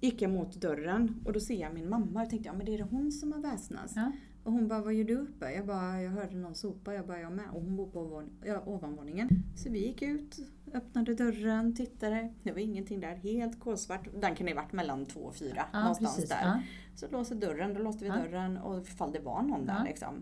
[0.00, 2.74] gick jag mot dörren och då ser jag min mamma och tänkte, ja men det
[2.74, 3.92] är det hon som har väsnats.
[3.96, 4.12] Ja.
[4.44, 5.52] Och hon bara, vad gör du uppe?
[5.52, 6.94] Jag bara, jag hörde någon sopa.
[6.94, 7.50] Jag bara, jag med.
[7.52, 9.28] Och hon bor på ja, ovanvåningen.
[9.56, 10.38] Så vi gick ut,
[10.72, 12.34] öppnade dörren, tittade.
[12.42, 14.08] Det var ingenting där, helt kolsvart.
[14.20, 16.30] Den kan ha varit mellan två och fyra, Ja, någonstans precis.
[16.30, 16.42] där.
[16.44, 16.62] Ja.
[16.94, 20.14] Så låste dörren, då låste vi dörren och ifall det var någon där liksom.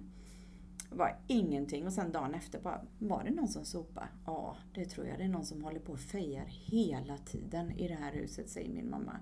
[0.91, 4.07] Det var ingenting och sen dagen efter bara, var det någon som sopade?
[4.27, 5.19] Ja, det tror jag.
[5.19, 8.71] Det är någon som håller på och fejar hela tiden i det här huset, säger
[8.71, 9.17] min mamma.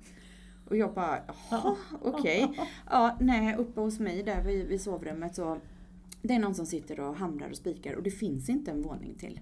[0.69, 2.61] Och jag bara, jaha, okej.
[2.91, 5.59] Ja, nej, uppe hos mig där vid, vid sovrummet så,
[6.23, 9.15] det är någon som sitter och hamrar och spikar och det finns inte en våning
[9.15, 9.41] till.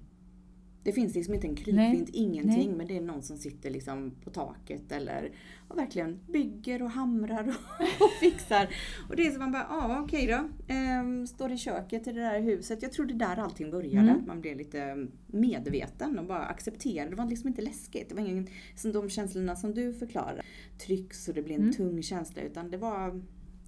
[0.84, 2.76] Det finns liksom inte en krypvind, ingenting, nej.
[2.76, 5.32] men det är någon som sitter liksom på taket eller
[5.68, 8.68] och verkligen bygger och hamrar och, och fixar.
[9.08, 10.72] Och det är som man bara, ja okej då.
[10.74, 12.82] Ehm, står i köket i det där huset.
[12.82, 14.20] Jag tror det där allting började, Mm.
[14.20, 17.10] att man blev lite medveten och bara accepterade.
[17.10, 18.08] Det var liksom inte läskigt.
[18.08, 20.40] Det var ingen, som de känslorna som du förklarar.
[20.86, 21.74] Tryck så det blir en Mm.
[21.74, 23.22] tung känsla, utan det var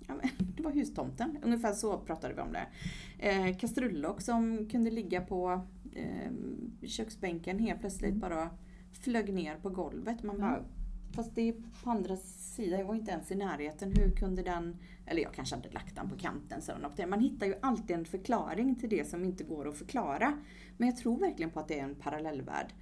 [0.08, 0.14] Ja,
[0.56, 2.66] det var hustomten, ungefär så pratade vi om det.
[3.28, 5.60] Eh, kastrullock som kunde ligga på
[5.96, 6.30] eh,
[6.88, 8.50] köksbänken helt plötsligt bara
[8.92, 10.22] flög ner på golvet.
[10.22, 10.64] Man bara
[11.12, 11.52] fast det är
[11.84, 13.92] på andra sidan, jag var inte ens i närheten.
[13.96, 16.62] Hur kunde den, eller jag kanske hade lagt den på kanten.
[16.62, 16.72] Så
[17.08, 20.38] man hittar ju alltid en förklaring till det som inte går att förklara.
[20.76, 22.74] Men jag tror verkligen på att det är en parallellvärld.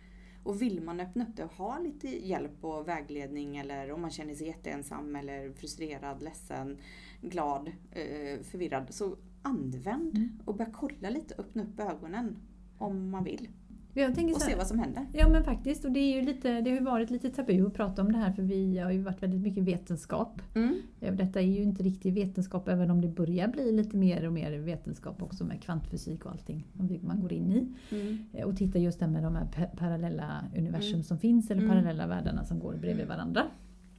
[0.42, 4.11] Och vill man öppna upp det och ha lite hjälp och vägledning eller om man
[4.11, 6.79] känner sig jätteensam eller frustrerad, ledsen,
[7.20, 8.94] glad, eh, förvirrad.
[8.94, 10.42] Så använd Mm.
[10.44, 12.37] och börja kolla lite, öppna upp ögonen
[12.85, 13.49] om man vill.
[13.97, 15.07] Jag tänker Och se vad som händer.
[15.12, 17.75] Ja men faktiskt, och det, är ju lite, det har ju varit lite tabu att
[17.75, 20.42] prata om det här för vi har ju varit väldigt mycket vetenskap.
[20.55, 20.75] Mm.
[21.01, 24.33] Eh, Detta är ju inte riktig vetenskap även om det börjar bli lite mer och
[24.33, 27.68] mer vetenskap också med kvantfysik och allting som man går in i.
[27.94, 28.18] Mm.
[28.33, 31.03] Eh, Och titta just där med de här pa- parallella universum Mm.
[31.05, 31.70] som finns eller Mm.
[31.75, 33.42] parallella världarna som går bredvid varandra.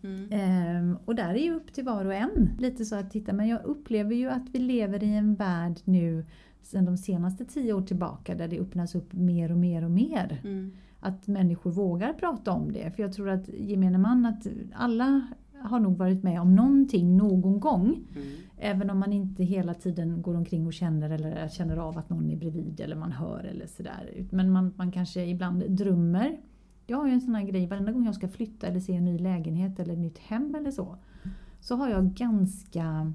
[0.04, 0.28] Mm.
[0.32, 2.50] Ehm, och där är ju upp till var och en.
[2.60, 6.26] Lite så att titta, men jag upplever ju att vi lever i en värld nu
[6.65, 10.41] sedan de senaste tio år tillbaka där det öppnas upp mer och mer och mer.
[10.43, 10.71] Mm.
[10.99, 12.91] Att människor vågar prata om det.
[12.95, 15.28] För jag tror att gemene man, att alla
[15.62, 17.86] har nog varit med om någonting någon gång.
[18.15, 18.28] Mm.
[18.58, 22.30] Även om man inte hela tiden går omkring och känner eller känner av att någon
[22.30, 24.25] är bredvid eller man hör eller sådär.
[24.32, 26.38] Men man, man kanske ibland drömmer.
[26.88, 29.06] Jag har ju en sån här grej, varenda gång jag ska flytta eller se en
[29.06, 30.97] ny lägenhet eller ett nytt hem eller så.
[31.60, 33.13] Så har jag ganska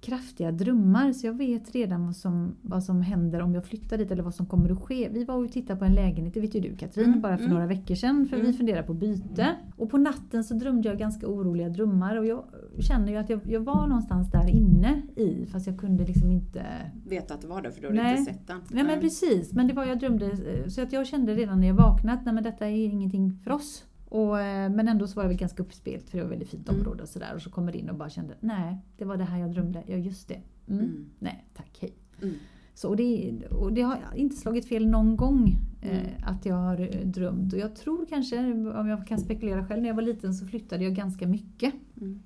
[0.00, 4.10] kraftiga drömmar så jag vet redan vad som, vad som händer om jag flyttar dit
[4.10, 5.08] eller vad som kommer att ske.
[5.12, 7.44] Vi var och tittade på en lägenhet, det vet ju du Katrin, Mm, bara för
[7.44, 7.54] mm.
[7.54, 8.52] några veckor sedan för vi Mm.
[8.52, 9.56] funderar på byte.
[9.76, 12.44] Och på natten så drömde jag ganska oroliga drömmar och jag
[12.78, 16.62] känner ju att jag, jag var någonstans där inne i fast jag kunde liksom inte
[17.08, 18.18] Vet att det var det för du har Nej.
[18.18, 18.60] inte sett den.
[18.70, 21.66] Nej men precis, men det var jag drömde eh, så att jag kände redan när
[21.66, 23.84] jag vaknade att nej, men detta är ingenting för oss.
[24.10, 26.68] Och, eh, men ändå så var väl ganska uppspelt för det var ett väldigt fint
[26.68, 26.80] Mm.
[26.80, 27.34] område och sådär.
[27.34, 29.82] Och så kommer det in och bara kände nej, det var det här jag drömde.
[29.86, 30.40] Ja just det.
[30.68, 30.84] Mm.
[30.84, 31.06] Mm.
[31.18, 31.94] Nej tack, hej.
[32.22, 32.34] Mm.
[32.74, 36.10] Så, och, det, och det har inte slagit fel någon gång eh, Mm.
[36.26, 37.52] att jag har eh, drömt.
[37.52, 40.84] Och jag tror kanske, om jag kan spekulera själv, när jag var liten så flyttade
[40.84, 41.74] jag ganska mycket.
[42.00, 42.20] Mm.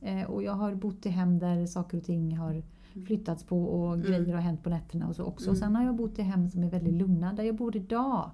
[0.00, 2.62] Eh, och jag har bott i hem där saker och ting har
[3.06, 4.06] flyttats på och Mm.
[4.06, 5.44] grejer har hänt på nätterna och så också.
[5.46, 5.52] Mm.
[5.52, 7.32] Och sen har jag bott i hem som är väldigt lugna.
[7.32, 8.30] Där jag bor idag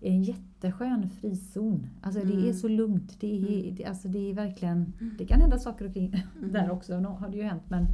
[0.00, 1.86] är en jätteskön frizon.
[2.02, 2.52] Alltså det är Mm.
[2.54, 3.20] så lugnt.
[3.20, 3.26] Det
[3.68, 4.92] är, det, alltså det är verkligen...
[5.18, 6.06] Det kan hända saker och ting
[6.38, 6.52] Mm.
[6.52, 7.00] där också.
[7.00, 7.62] Nå har det ju hänt.
[7.68, 7.86] Men,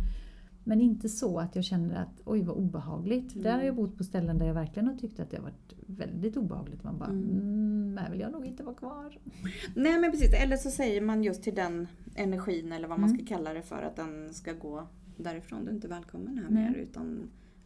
[0.65, 3.33] men inte så att jag känner att oj vad obehagligt.
[3.33, 3.67] För Där har Mm.
[3.67, 6.85] jag bott på ställen där jag verkligen har tyckt att det har varit väldigt obehagligt.
[6.85, 7.31] Man bara, Mm.
[7.31, 9.19] mm, här vill jag nog inte vara kvar.
[9.77, 13.19] Nej men precis, eller så säger man just till den energin eller vad man Mm.
[13.27, 14.87] ska kalla det för att den ska gå
[15.17, 15.65] därifrån.
[15.65, 17.19] Du är inte välkommen här mer utan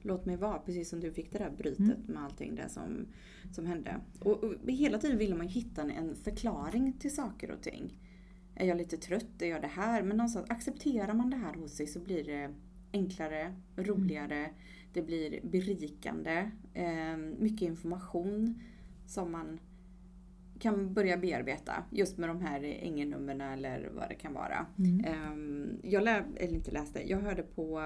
[0.03, 0.59] låt mig vara.
[0.59, 2.01] Precis som du fick det där brytet Mm.
[2.07, 3.07] med allting det som,
[3.53, 4.01] som hände.
[4.21, 7.99] Och, och hela tiden vill man hitta en, förklaring till saker och ting.
[8.55, 9.43] Är jag lite trött?
[9.43, 10.03] Är jag det här?
[10.03, 12.55] Men någonstans accepterar man det här hos sig så blir det
[12.93, 14.51] enklare, roligare,
[14.93, 16.51] det blir berikande.
[16.75, 18.63] Eh, mycket information
[19.07, 19.59] som man
[20.59, 24.67] kan börja bearbeta just med de här ängelnumren eller vad det kan vara.
[24.79, 25.05] Mm.
[25.05, 27.79] Ehm, Jag lä, eller inte läste, jag hörde på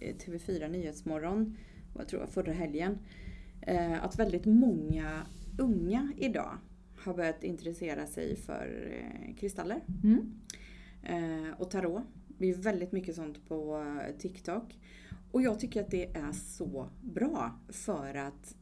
[0.00, 1.56] eh, TV4 Nyhetsmorgon,
[1.94, 2.98] vad tror jag, förra helgen,
[3.60, 5.22] eh, att väldigt många
[5.58, 6.58] unga idag
[6.98, 10.32] har börjat intressera sig för eh, kristaller Mm.
[11.58, 12.02] och tarot.
[12.38, 13.84] Det är väldigt mycket sånt på
[14.18, 14.78] TikTok.
[15.32, 18.56] Och jag tycker att det är så bra för att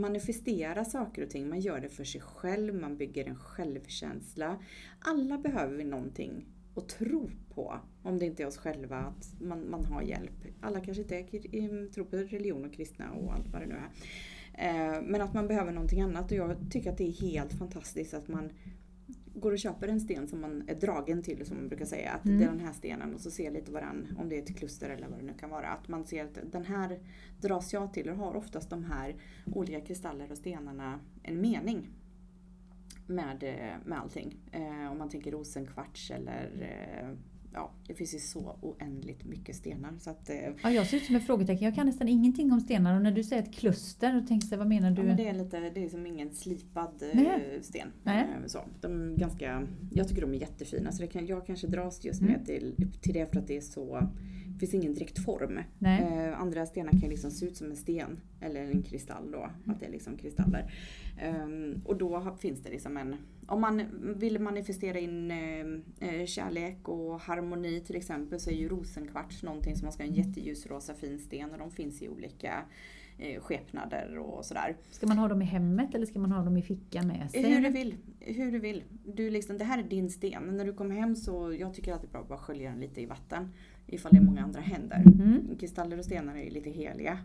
[0.00, 1.48] manifestera saker och ting.
[1.48, 4.58] Man gör det för sig själv, man bygger en självkänsla.
[5.00, 7.80] Alla behöver vi någonting att tro på.
[8.02, 10.44] Om det inte är oss själva, att man, man har hjälp.
[10.60, 13.74] Alla kanske inte är, mm, tror på religion och kristna och allt vad det nu
[13.74, 13.90] är.
[14.58, 18.14] Eh, men att man behöver någonting annat och jag tycker att det är helt fantastiskt
[18.14, 18.50] att man
[19.40, 22.12] går och köper en sten som man är dragen till som man brukar säga.
[22.12, 22.38] Att Mm.
[22.38, 24.56] det är den här stenen och så ser lite vad den, om det är ett
[24.58, 25.68] kluster eller vad det nu kan vara.
[25.68, 26.98] Att man ser att den här
[27.40, 29.16] dras jag till och har oftast de här
[29.54, 31.88] olika kristaller och stenarna en mening.
[33.06, 34.36] Med, eh, med allting.
[34.52, 37.16] Eh, om man tänker rosenkvarts eller eh,
[37.56, 39.92] ja, det finns ju så oändligt mycket stenar.
[39.98, 41.64] Så att, eh, Ja, jag ser ut som ett frågetecken.
[41.64, 44.58] Jag kan nästan ingenting om stenar och när du säger ett kluster, då tänker jag,
[44.58, 45.00] vad menar du?
[45.02, 47.58] Ja, men det är lite, det är som ingen slipad eh, Nej.
[47.62, 47.88] sten.
[48.02, 48.20] Nej.
[48.20, 51.66] Eh, Så, de är ganska, jag tycker de är jättefina så det kan, jag kanske
[51.66, 52.32] dras just Mm.
[52.32, 54.08] med till, till det för att det är så,
[54.56, 55.58] det finns ingen direkt form.
[56.00, 59.80] Eh, andra stenar kan liksom se ut som en sten eller en kristall då, att
[59.80, 60.72] det är liksom kristaller.
[61.18, 63.16] Ehm, och då finns det liksom en,
[63.46, 63.82] om man
[64.16, 69.76] vill manifestera in eh, eh, kärlek och harmoni till exempel så är ju rosenkvarts någonting
[69.76, 72.64] som man ska ha en jätteljusrosa fin sten och de finns i olika
[73.18, 74.76] eh, skepnader och sådär.
[74.90, 77.42] Ska man ha dem i hemmet eller ska man ha dem i fickan med sig?
[77.42, 77.94] Hur du vill.
[78.20, 78.82] Hur du vill.
[79.04, 80.56] Du liksom, det här är din sten.
[80.56, 82.80] När du kommer hem så, jag tycker att det är bra att bara skölja den
[82.80, 83.52] lite i vatten.
[83.86, 84.96] Ifall det är många andra händer.
[84.96, 85.56] Mm.
[85.60, 87.18] Kristaller och stenar är ju lite heliga.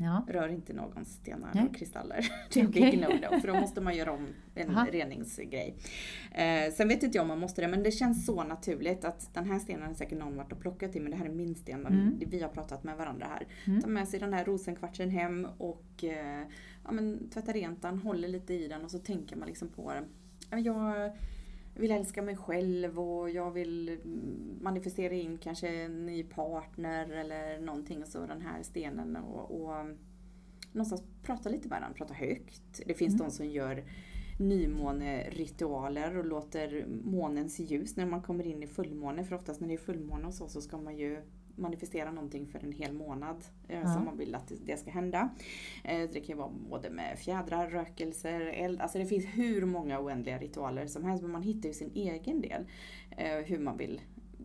[0.00, 0.26] Ja.
[0.28, 1.64] Rör inte någons stenar Nej.
[1.64, 2.28] och kristaller.
[2.52, 2.90] Det är en Okej.
[2.90, 4.86] big no-no, för då måste man göra om en Aha.
[4.92, 5.74] reningsgrej.
[6.32, 9.34] Eh, sen vet inte jag om man måste det, men det känns så naturligt att
[9.34, 11.54] den här stenen har säkert någon varit och plockat till, men det här är min
[11.54, 11.86] sten.
[11.86, 12.20] Mm.
[12.26, 13.46] Vi har pratat med varandra här.
[13.66, 13.82] Mm.
[13.82, 16.42] Ta med sig den här rosenkvartsen hem och eh,
[16.84, 19.92] ja, men, tvätta rent den, håller lite i den och så tänker man liksom på
[19.92, 20.02] det.
[20.50, 21.12] Men Jag
[21.78, 27.60] vill älska mig själv och jag vill mm, manifestera in kanske en ny partner eller
[27.60, 28.02] någonting.
[28.02, 29.86] Och så den här stenen och, och
[30.72, 32.80] någonstans prata lite med den, prata högt.
[32.86, 33.26] Det finns Mm.
[33.26, 33.84] de som gör
[34.38, 39.24] nymåneritualer och låter månens ljus när man kommer in i fullmåne.
[39.24, 41.22] För oftast när det är fullmåne och så, så ska man ju
[41.58, 43.94] manifestera någonting för en hel månad eh, Ja.
[43.94, 45.28] som man vill att det ska hända.
[45.84, 48.80] Eh, det kan ju vara både med fjädrar, rökelser, eld.
[48.80, 52.40] Alltså det finns hur många oändliga ritualer som helst men man hittar ju sin egen
[52.40, 52.64] del.
[53.10, 54.00] Eh, hur man vill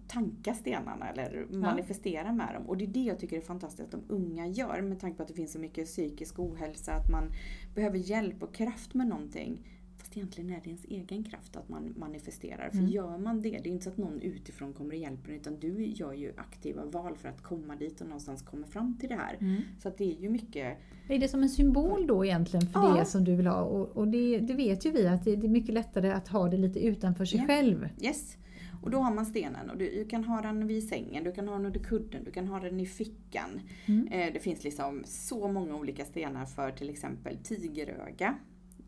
[0.08, 2.64] tanka stenarna eller manifestera med dem.
[2.70, 5.22] Och det är det jag tycker är fantastiskt att de unga gör med tanke på
[5.24, 7.32] att det finns så mycket psykisk ohälsa, att man
[7.76, 9.68] behöver hjälp och kraft med någonting.
[10.14, 12.70] Fast egentligen är det ens egen kraft att man manifesterar.
[12.70, 12.90] För Mm.
[12.92, 15.60] gör man det, det är inte så att någon utifrån kommer och hjälper en, utan
[15.60, 19.16] du gör ju aktiva val för att komma dit och någonstans komma fram till det
[19.16, 19.38] här.
[19.42, 19.62] Mm.
[19.80, 20.78] Så att det är ju mycket
[21.10, 22.96] Är det som en symbol då egentligen för Ja.
[23.00, 23.62] det som du vill ha?
[23.62, 26.50] Och, och det, det vet ju vi att det, det är mycket lättare att ha
[26.50, 27.46] det lite utanför sig Ja.
[27.46, 27.90] själv.
[28.02, 28.38] Yes.
[28.84, 31.48] Och då har man stenen och du, du kan ha den vid sängen, du kan
[31.48, 33.62] ha den under kudden, du kan ha den i fickan.
[33.86, 34.08] Mm.
[34.08, 38.36] Eh, det finns liksom så många olika stenar för till exempel tigeröga.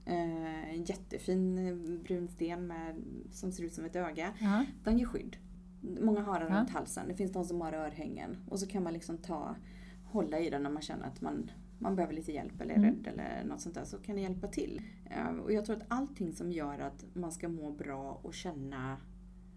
[0.05, 2.95] Eh, en jättefin eh, brun sten med,
[3.31, 4.33] som ser ut som ett öga.
[4.39, 4.65] Ja.
[4.83, 5.37] Den ger skydd.
[6.01, 7.07] Många har den runt halsen.
[7.07, 8.37] Det finns de som har örhängen.
[8.49, 9.55] Och så kan man liksom ta,
[10.05, 12.89] hålla i den när man känner att man, man behöver lite hjälp eller är Mm.
[12.95, 13.83] rädd eller något sånt där.
[13.85, 14.81] Så kan det hjälpa till.
[15.09, 18.97] Eh, och jag tror att allting som gör att man ska må bra och känna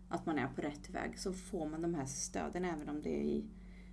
[0.08, 3.16] att man är på rätt väg så får man de här stöden även om det
[3.20, 3.44] är i,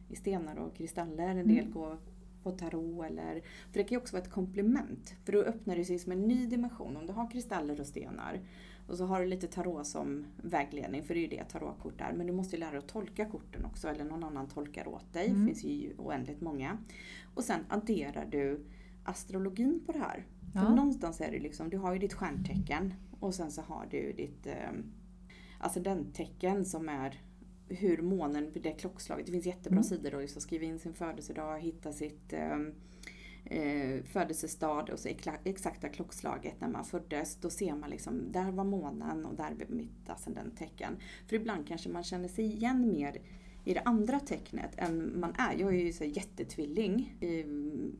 [0.10, 1.28] i stenar och kristaller.
[1.28, 1.72] En del Mm.
[1.72, 1.98] går
[2.46, 3.42] på tarot eller...
[3.72, 5.16] För det kan ju också vara ett komplement.
[5.26, 6.98] För då öppnar det sig som en ny dimension.
[6.98, 8.40] Om du har kristaller och stenar
[8.88, 12.14] och så har du lite tarot som vägledning, för det är ju det tarotkort är.
[12.14, 15.14] Men du måste ju lära dig att tolka korten också, eller någon annan tolkar åt
[15.14, 15.28] dig.
[15.28, 15.40] Mm.
[15.40, 16.78] Det finns ju oändligt många.
[17.36, 18.66] Och sen adderar du
[19.04, 20.26] astrologin på det här.
[20.54, 20.76] För Ja.
[20.76, 24.48] någonstans är det liksom, du har ju ditt stjärntecken och sen så har du ditt
[24.48, 24.72] eh,
[25.60, 27.22] ascendenttecken som är
[27.68, 29.26] hur månen, det klockslaget.
[29.26, 29.84] Det finns jättebra Mm.
[29.84, 32.60] sidor då, att skriva in sin födelsedag, hitta sitt eh,
[33.46, 35.10] eh, födelsestad och så
[35.44, 37.36] exakta klockslaget när man föddes.
[37.36, 40.98] Då ser man liksom, där var månen och där var mitt ascendenttecken.
[41.28, 43.22] För ibland kanske man känner sig igen mer
[43.66, 45.56] i det andra tecknet än man är.
[45.60, 47.28] Jag är ju så jättetvilling i,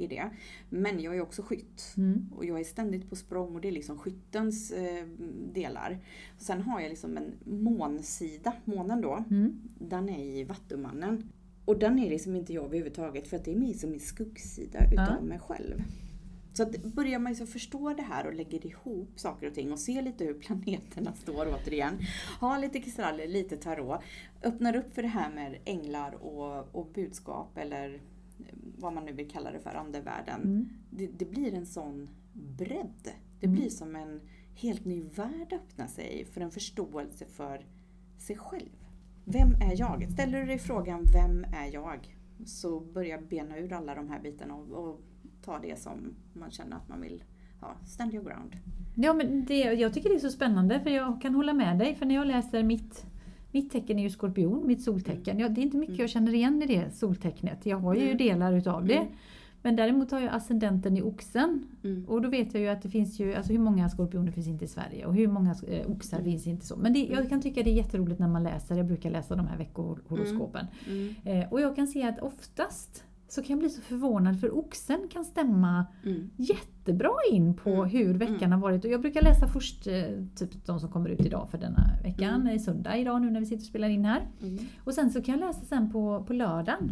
[0.04, 0.30] i det.
[0.70, 1.94] Men jag är också skytt.
[1.98, 2.30] Mm.
[2.36, 5.06] Och jag är ständigt på språng och det är liksom skyttens eh,
[5.54, 6.00] delar.
[6.38, 9.26] Sen har jag liksom en månsida, månen då.
[9.30, 9.62] Mm.
[9.80, 11.30] Den är i Vattumannen.
[11.66, 14.80] Och den är liksom inte jag överhuvudtaget för att det är min, som min skuggsida
[14.92, 15.22] utav Ja.
[15.22, 15.84] mig själv.
[16.58, 19.80] Så att börjar man liksom förstå det här och lägger ihop saker och ting och
[19.80, 21.94] ser lite hur planeterna står återigen.
[22.40, 24.02] Ha lite kristaller, lite tarot.
[24.44, 28.00] Öppnar upp för det här med änglar och, och budskap eller eh,
[28.78, 30.42] vad man nu vill kalla det för, andevärlden.
[30.42, 30.70] Mm.
[30.90, 33.12] Det, det blir en sån bredd.
[33.40, 33.56] Det Mm.
[33.60, 34.22] blir som en
[34.56, 37.66] helt ny värld öppnar sig för en förståelse för
[38.18, 38.70] sig själv.
[39.26, 40.12] Vem är jag?
[40.12, 42.18] Ställer du dig frågan Vem är jag?
[42.46, 45.02] Så börja bena ur alla de här bitarna och, och
[45.46, 47.24] ta det som man känner att man vill
[47.62, 47.76] ha.
[47.86, 48.56] Stand your ground.
[48.96, 51.96] Ja, men det, jag tycker det är så spännande för jag kan hålla med dig.
[51.96, 53.06] För när jag läser mitt,
[53.52, 55.40] mitt tecken är ju skorpion, mitt soltecken.
[55.40, 56.02] Ja, det är inte mycket Mm.
[56.04, 57.66] jag känner igen i det soltecknet.
[57.66, 58.18] Jag har ju Mm.
[58.18, 58.98] delar utav det.
[58.98, 59.08] Mm.
[59.62, 61.66] Men däremot har jag ascendenten i oxen.
[61.84, 62.06] Mm.
[62.08, 64.66] Och då vet jag ju att det finns ju, alltså hur många skorpioner finns inte
[64.66, 66.32] i Sverige och hur många eh, oxar Mm.
[66.32, 66.76] finns inte så.
[66.78, 69.48] Men det, jag kan tycka det är jätteroligt när man läser, jag brukar läsa de
[69.48, 70.66] här veckohoroskopen.
[70.88, 71.16] Mm.
[71.24, 75.00] Eh, och jag kan se att oftast så kan jag bli så förvånad för oxen
[75.12, 76.30] kan stämma Mm.
[76.36, 77.90] jättebra in på Mm.
[77.90, 78.52] hur veckan Mm.
[78.52, 78.86] har varit.
[78.86, 80.04] Och jag brukar läsa först eh,
[80.36, 82.56] typ de som kommer ut idag för denna veckan, Mm.
[82.56, 84.28] i söndag idag nu när vi sitter och spelar in här.
[84.42, 84.58] Mm.
[84.84, 86.92] Och sen så kan jag läsa sen på, på lördagen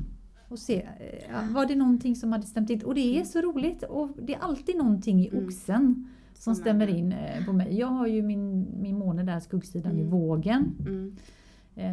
[0.50, 2.84] och se, eh, ja, var det någonting som hade stämt in?
[2.84, 5.46] Och det är så roligt och det är alltid någonting i Mm.
[5.46, 7.78] oxen som stämmer in eh, på mig.
[7.80, 10.12] Jag har ju min, min måne där, skuggsidan i Mm.
[10.12, 10.72] vågen.
[10.80, 11.16] Mm.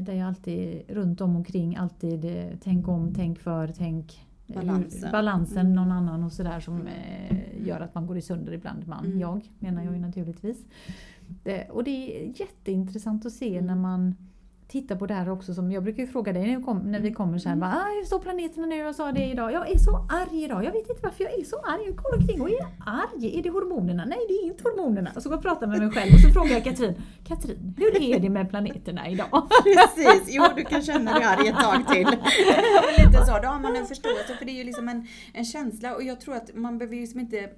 [0.04, 2.26] Där jag alltid runt om omkring alltid
[2.60, 5.12] tänk om, tänk för, tänk Balansen.
[5.12, 5.72] balansen Mm.
[5.74, 6.86] någon annan och sådär som Mm.
[6.86, 8.86] eh, gör att man går i sönder ibland.
[8.88, 9.18] Man, Mm.
[9.20, 10.08] jag menar jag ju Mm.
[10.08, 10.64] naturligtvis.
[11.42, 11.90] Det, och det
[12.24, 13.66] är jätteintressant att se Mm.
[13.66, 14.14] när man
[14.70, 17.00] titta på det här också som jag brukar ju fråga dig när, jag kom, när
[17.00, 17.60] vi kommer så här, Mm.
[17.70, 18.76] bara, ah, hur står planeterna nu?
[18.76, 19.52] Jag sa det idag.
[19.52, 20.64] Jag är så arg idag.
[20.64, 21.82] Jag vet inte varför jag är så arg.
[21.86, 23.38] Jag går omkring och är arg.
[23.38, 24.04] Är det hormonerna?
[24.04, 25.10] Nej, det är inte hormonerna.
[25.16, 27.74] Och så går jag och pratar med mig själv och så frågar jag Katrin, Katrin,
[27.78, 29.28] hur är det med planeterna idag?
[29.64, 32.06] Precis, jo du kan känna dig arg ett tag till.
[32.98, 35.94] Lite så, då har man en förståelse för det är ju liksom en, en känsla
[35.94, 37.50] och jag tror att man behöver ju liksom inte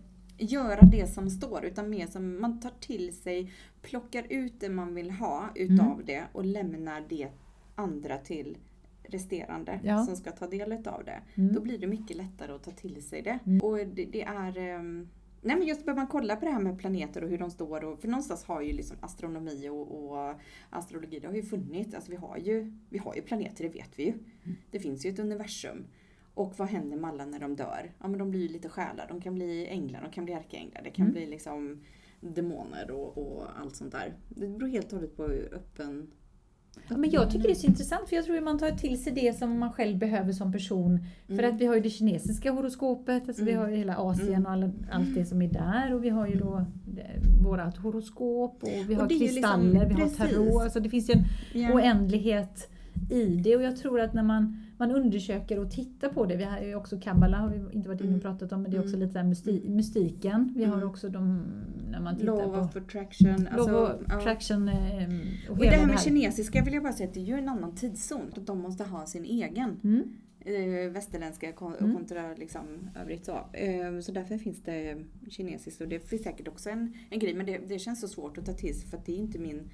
[0.42, 3.52] göra det som står utan mer som man tar till sig,
[3.82, 7.28] plockar ut det man vill ha utav det och lämnar det
[7.74, 8.58] andra till
[9.02, 10.04] resterande Ja.
[10.04, 11.22] som ska ta del av det.
[11.34, 11.54] Mm.
[11.54, 13.38] Då blir det mycket lättare att ta till sig det.
[13.46, 13.60] Mm.
[13.60, 15.08] Och det, det är ehm,
[15.44, 17.84] Nej men just behöver man kolla på det här med planeter och hur de står
[17.84, 20.34] och, för någonstans har ju liksom astronomi och, och
[20.70, 21.94] astrologi, det har ju funnits.
[21.94, 24.14] Alltså vi har ju, vi har ju planeter, det vet vi ju.
[24.70, 25.84] Det finns ju ett universum.
[26.34, 27.92] Och vad händer med alla när de dör?
[28.00, 30.80] Ja men de blir ju lite själar, de kan bli änglar, de kan bli ärkeänglar,
[30.84, 31.12] det kan Mm.
[31.14, 31.80] bli liksom
[32.20, 34.14] demoner och, och allt sånt där.
[34.28, 36.10] Det beror helt och hållet på hur öppen
[36.88, 39.02] Ja, men jag tycker det är så intressant för jag tror att man tar till
[39.02, 40.98] sig det som man själv behöver som person.
[41.26, 41.54] För Mm.
[41.54, 43.62] att vi har ju det kinesiska horoskopet, alltså vi Mm.
[43.62, 44.46] har ju hela Asien Mm.
[44.46, 45.94] och alla, allt det som är där.
[45.94, 46.56] Och vi har ju då
[46.98, 50.62] eh, vårat horoskop och vi har är ju kristaller, liksom- vi har tarot.
[50.62, 51.24] Alltså det finns ju en
[51.62, 51.74] Ja.
[51.74, 52.70] oändlighet
[53.10, 53.56] i det.
[53.56, 56.74] Och jag tror att när man, man undersöker och tittar på det, vi har ju
[56.74, 58.38] också kabbala har vi inte varit inne och Mm.
[58.38, 59.08] pratat om, men det är också Mm.
[59.08, 60.52] lite där mysti, mystiken.
[60.56, 60.88] Vi har Mm.
[60.88, 61.42] också de,
[61.90, 63.28] när man tittar Law på of attraction.
[63.36, 64.74] Law Alltså, of attraction eh,
[65.48, 67.48] och Och det här med kinesiska vill jag bara säga att det är ju en
[67.48, 68.20] annan tidszon.
[68.36, 69.80] Att de måste ha sin egen.
[69.84, 70.02] Mm.
[70.44, 71.94] Eh, västerländska kon- Mm.
[71.96, 72.62] kontra liksom
[73.02, 73.32] övrigt så.
[73.52, 74.96] Eh, så därför finns det
[75.30, 77.34] kinesiskt och det finns säkert också en, en grej.
[77.34, 79.38] Men det, det känns så svårt att ta till sig för att det är inte
[79.38, 79.70] min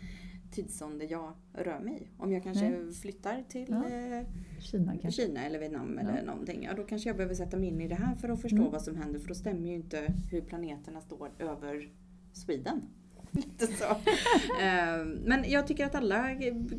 [0.51, 2.11] tidszon där jag rör mig.
[2.19, 2.93] Om jag kanske Nej.
[2.95, 3.89] flyttar till Ja.
[3.89, 4.27] eh,
[4.61, 5.23] Kina kanske.
[5.23, 6.09] Kina eller Vietnam Ja.
[6.11, 6.63] eller någonting.
[6.65, 8.71] Ja, då kanske jag behöver sätta mig in i det här för att förstå Mm.
[8.73, 9.19] vad som händer.
[9.21, 11.89] För då stämmer ju inte hur planeterna står över
[12.33, 12.83] Sweden.
[13.31, 13.85] Lite så.
[14.63, 16.29] Eh, Men jag tycker att alla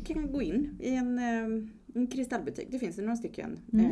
[0.04, 2.68] kan gå in i en, eh, en kristallbutik.
[2.70, 3.86] Det finns ju några stycken Mm.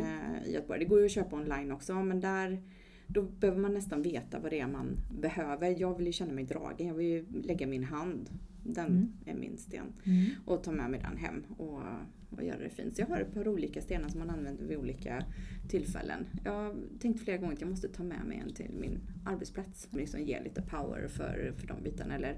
[0.45, 0.79] i Göteborg.
[0.79, 2.63] Det går ju att köpa online också men där
[3.07, 5.75] då behöver man nästan veta vad det är man behöver.
[5.81, 6.87] Jag vill ju känna mig dragen.
[6.87, 8.29] Jag vill ju lägga min hand.
[8.63, 9.11] Den Mm.
[9.25, 10.25] är min sten Mm.
[10.45, 11.81] och ta med mig den hem och,
[12.29, 12.95] och göra det fint.
[12.95, 15.23] Så jag har ett par olika stenar som man använder vid olika
[15.69, 16.25] tillfällen.
[16.45, 19.87] Jag har tänkt flera gånger att jag måste ta med mig en till min arbetsplats.
[19.89, 22.15] Som liksom ger lite power för, för de bitarna.
[22.15, 22.35] Eller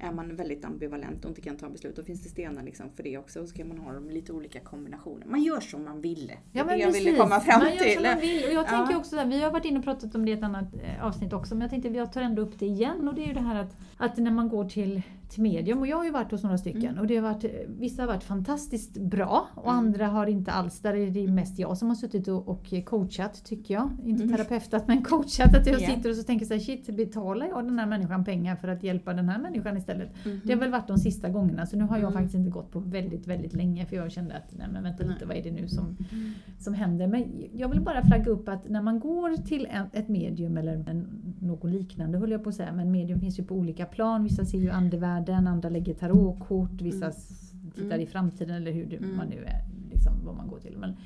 [0.00, 3.02] är man väldigt ambivalent och inte kan ta beslut, då finns det stenar liksom för
[3.02, 3.40] det också.
[3.40, 5.26] Och så kan man ha dem i lite olika kombinationer.
[5.26, 6.32] Man gör som man vill.
[6.52, 7.94] Det är det jag ville komma fram man gör till.
[7.94, 8.44] Som man vill.
[8.44, 8.68] Och jag Ja.
[8.68, 11.32] tänker också vi har varit inne och pratat om det i ett annat eh, avsnitt
[11.32, 13.08] också, men jag tänkte att jag tar ändå upp det igen.
[13.08, 15.86] Och det är ju det här att, att när man går till, till medium, och
[15.86, 16.98] jag har ju varit hos några stycken, Mm.
[16.98, 19.76] och det har varit, vissa har varit fantastiskt bra och Mm.
[19.78, 23.44] andra har inte alls, där är det mest jag som har suttit och, och coachat,
[23.44, 23.90] tycker jag.
[24.04, 24.36] Inte Mm.
[24.36, 25.54] terapeutat, men coachat.
[25.56, 25.86] Att jag Ja.
[25.94, 28.82] sitter och så tänker så här, shit, betalar jag den här människan pengar för att
[28.82, 30.10] hjälpa den här människan istället?
[30.26, 30.40] Mhm.
[30.44, 32.12] Det har väl varit de sista gångerna, så nu har jag Mm.
[32.12, 35.26] faktiskt inte gått på väldigt, väldigt länge för jag kände att nej men vänta lite,
[35.26, 36.30] vad är det nu som, Mm.
[36.58, 37.06] som händer?
[37.06, 41.06] Men jag vill bara flagga upp att när man går till ett medium eller en,
[41.40, 44.24] något liknande höll jag på att säga, men medium finns ju på olika plan.
[44.24, 47.70] Vissa ser ju andevärlden, andra lägger tarotkort, vissa Mm.
[47.74, 48.00] tittar Mm.
[48.00, 49.16] i framtiden eller hur det, Mm.
[49.16, 49.60] man nu är,
[49.92, 50.76] liksom, vad man går till.
[50.78, 50.96] Men,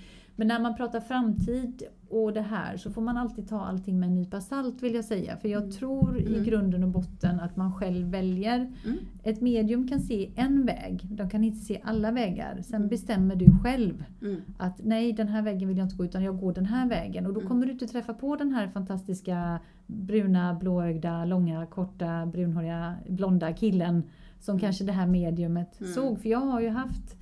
[0.40, 4.06] men när man pratar framtid och det här så får man alltid ta allting med
[4.08, 5.36] en nypa salt vill jag säga.
[5.36, 5.72] För jag Mm.
[5.72, 6.44] tror i Mm.
[6.44, 8.98] grunden och botten att man själv väljer Mm.
[9.22, 12.58] ett medium kan se en väg, de kan inte se alla vägar.
[12.62, 12.88] Sen Mm.
[12.88, 14.40] bestämmer du själv Mm.
[14.58, 17.26] att nej, den här vägen vill jag inte gå utan jag går den här vägen.
[17.26, 17.48] Och då Mm.
[17.48, 24.02] kommer du inte träffa på den här fantastiska bruna, blåögda, långa, korta, brunhåriga, blonda killen
[24.40, 26.18] som kanske det här mediumet såg.
[26.20, 27.16] För jag har ju haft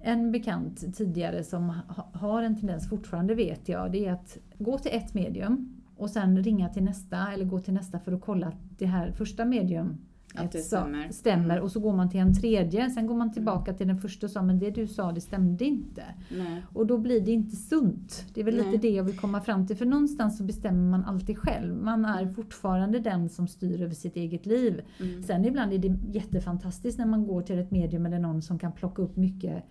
[0.00, 4.78] en bekant tidigare som ha, har en tendens, fortfarande vet jag, det är att gå
[4.78, 8.46] till ett medium och sen ringa till nästa eller gå till nästa för att kolla
[8.46, 9.96] att det här första medium
[10.34, 11.08] Att det stämmer.
[11.10, 11.54] stämmer.
[11.54, 11.62] Mm.
[11.62, 14.30] Och så går man till en tredje, sen går man tillbaka till den första och
[14.30, 16.02] sa men det du sa det stämde inte.
[16.30, 16.62] Nej.
[16.74, 18.24] Och då blir det inte sunt.
[18.34, 18.64] Det är väl Nej.
[18.64, 19.76] lite det jag vill komma fram till.
[19.76, 21.76] För någonstans så bestämmer man alltid själv.
[21.76, 24.82] Man är fortfarande den som styr över sitt eget liv.
[25.00, 25.22] Mm.
[25.22, 28.72] Sen ibland är det jättefantastiskt när man går till ett medium eller någon som kan
[28.72, 29.64] plocka upp mycket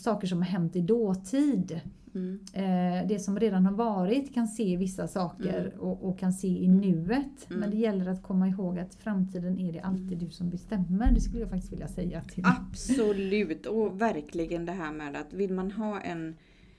[0.00, 1.80] saker som har hänt i dåtid.
[2.14, 2.40] Mm.
[2.52, 5.80] Eh, det som redan har varit kan se vissa saker Mm.
[5.80, 7.50] och, och kan se i nuet.
[7.50, 7.60] Mm.
[7.60, 11.12] Men det gäller att komma ihåg att framtiden är det alltid du som bestämmer.
[11.12, 15.52] Det skulle jag faktiskt vilja säga till Absolut, och verkligen det här med att vill
[15.52, 16.36] man ha en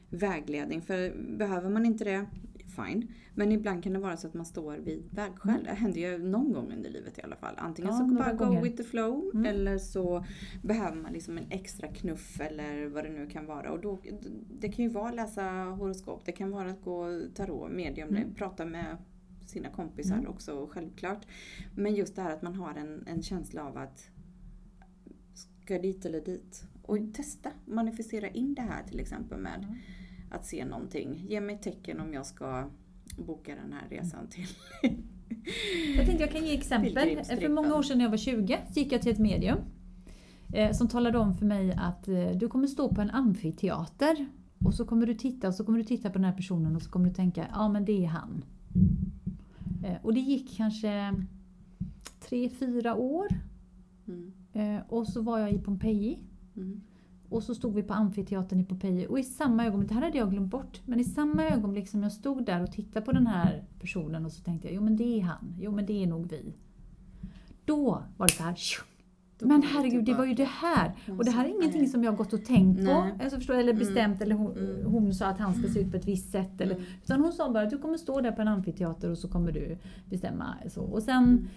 [0.10, 2.26] vägledning, för behöver man inte det,
[2.70, 3.08] fine.
[3.36, 5.64] Men ibland kan det vara så att man står vid vägskäl.
[5.64, 7.54] Det händer ju någon gång under livet i alla fall.
[7.58, 9.46] Antingen Ja, så bara go with the flow Mm.
[9.46, 10.26] eller så
[10.64, 13.72] behöver man liksom en extra knuff eller vad det nu kan vara.
[13.72, 14.00] Och då,
[14.60, 18.34] det kan ju vara att läsa horoskop, det kan vara att gå tarot, medium, Mm.
[18.34, 18.98] prata med
[19.46, 20.28] sina kompisar Mm.
[20.30, 21.26] också självklart.
[21.76, 24.10] Men just det här att man har en, en känsla av att
[25.34, 26.64] ska dit eller dit?
[26.82, 29.76] Och testa, manifestera in det här till exempel med Mm.
[30.32, 31.26] Att se någonting.
[31.28, 32.70] Ge mig tecken om jag ska
[33.18, 34.48] boka den här resan till.
[35.98, 37.24] Jag tänkte jag kan ge exempel.
[37.26, 39.58] För många år sedan när jag var 20 så gick jag till ett medium.
[40.54, 44.28] Eh, som talade om för mig att eh, du kommer stå på en amfiteater.
[44.66, 46.82] Och så kommer du titta och så kommer du titta på den här personen och
[46.82, 48.46] så kommer du tänka, ja men det är han.
[49.84, 51.14] Eh, och det gick kanske
[52.20, 53.28] tre, fyra år.
[54.08, 54.82] Mm.
[54.90, 56.20] Och så var jag i Pompeji.
[56.56, 56.82] Mm.
[57.30, 60.18] Och så stod vi på amfiteatern i Pompeji och i samma ögonblick, det här hade
[60.18, 63.28] jag glömt bort, men i samma ögonblick som jag stod där och tittade på den
[63.28, 66.08] här personen och så tänkte jag, jo men det är han, jo men det är
[66.08, 66.54] nog vi.
[67.66, 68.56] Då var det så här,
[69.42, 70.92] men herregud det var ju det här.
[71.18, 72.92] Och det här är ingenting som jag gått och tänkt på,
[73.24, 74.86] alltså förstår, eller bestämt, eller hon, Mm.
[74.92, 76.62] hon sa att han ska se ut på ett visst sätt.
[76.62, 76.88] Eller, Mm.
[77.04, 79.52] Utan hon sa bara att du kommer stå där på en amfiteater och så kommer
[79.52, 79.78] du
[80.10, 80.56] bestämma.
[80.68, 80.82] Så.
[80.82, 81.48] Och sen Mm.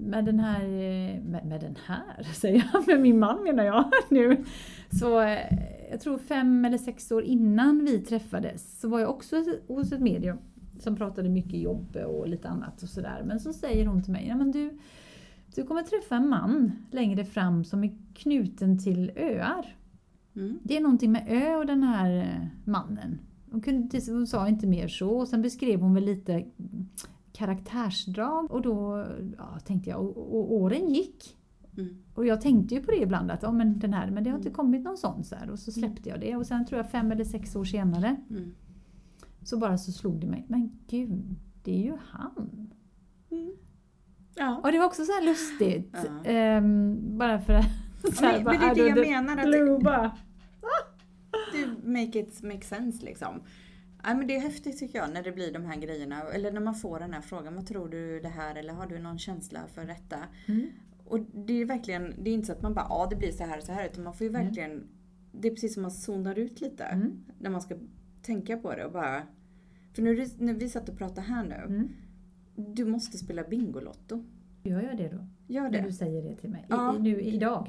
[0.00, 3.84] Med den här, eh, med, med den här säger jag, med min man menar jag
[4.10, 4.44] nu.
[5.00, 5.58] Så eh,
[5.90, 10.00] jag tror fem eller sex år innan vi träffades så var jag också hos ett
[10.00, 10.38] medium
[10.78, 13.22] som pratade mycket jobb och lite annat och sådär.
[13.26, 14.78] Men så säger hon till mig, ja, men du,
[15.54, 19.76] du kommer träffa en man längre fram som är knuten till öar.
[20.36, 20.58] Mm.
[20.62, 23.18] Det är någonting med ö och den här eh, mannen.
[23.50, 25.10] Hon, kunde, hon sa inte mer så.
[25.10, 26.44] Och sen beskrev hon väl lite
[27.32, 28.52] karaktärsdrag.
[28.52, 29.06] Och då
[29.38, 31.38] ja, tänkte jag, och, och åren gick.
[31.78, 32.02] Mm.
[32.14, 34.36] Och jag tänkte ju på det ibland att ja, men den här, men det har
[34.38, 35.24] inte kommit någon sån.
[35.24, 36.36] Så här, och så släppte jag det.
[36.36, 38.54] Och sen tror jag fem eller sex år senare Mm.
[39.42, 40.46] så bara så slog det mig.
[40.48, 42.70] Men gud, det är ju han.
[44.34, 44.60] Ja.
[44.64, 45.96] Och det var också så här lustigt.
[46.24, 46.30] Ja.
[46.30, 47.66] Ehm, bara för att...
[48.14, 49.36] så här, Men, bara, men det är det out jag menar.
[49.36, 50.16] Att blue bara.
[51.52, 53.40] det make it make sense liksom.
[54.04, 56.22] Ja, men det är häftigt tycker jag när det blir de här grejerna.
[56.22, 57.54] Eller när man får den här frågan.
[57.54, 58.54] Vad tror du det här?
[58.54, 60.16] Eller har du någon känsla för detta?
[60.48, 60.66] Mm.
[61.04, 63.44] Och det är verkligen, det är inte så att man bara ja det blir så
[63.44, 63.86] här och så här.
[63.86, 64.44] Utan man får ju Mm.
[64.46, 64.88] verkligen,
[65.32, 66.84] det är precis som man zonar ut lite.
[66.84, 67.24] Mm.
[67.38, 67.74] När man ska
[68.22, 69.22] tänka på det och bara.
[69.94, 71.54] För nu, när vi satt och pratade här nu.
[71.74, 71.88] Mm.
[72.56, 74.24] Du måste spela Bingolotto.
[74.62, 75.26] Gör jag det då?
[75.46, 75.80] Gör När det.
[75.80, 76.60] du säger det till mig.
[76.60, 76.92] I, Ja.
[76.98, 77.68] nu idag.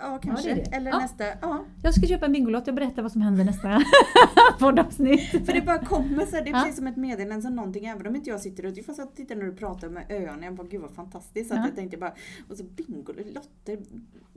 [0.00, 0.48] Ja kanske.
[0.48, 0.76] Ja, det det.
[0.76, 0.98] Eller Ja.
[0.98, 1.24] nästa.
[1.42, 1.64] Ja.
[1.82, 3.82] Jag ska köpa en Bingolott, jag berättar vad som händer nästa
[4.58, 5.30] poddavsnitt.
[5.30, 8.06] För det bara kommer så här, det är precis som ett meddelande som någonting, även
[8.06, 10.66] om inte jag sitter och fast jag tittar när du pratar med öarna, jag bara
[10.66, 11.50] gud vad fantastiskt.
[11.50, 12.12] Så jag tänkte bara,
[12.48, 13.78] och så bingo, lotter,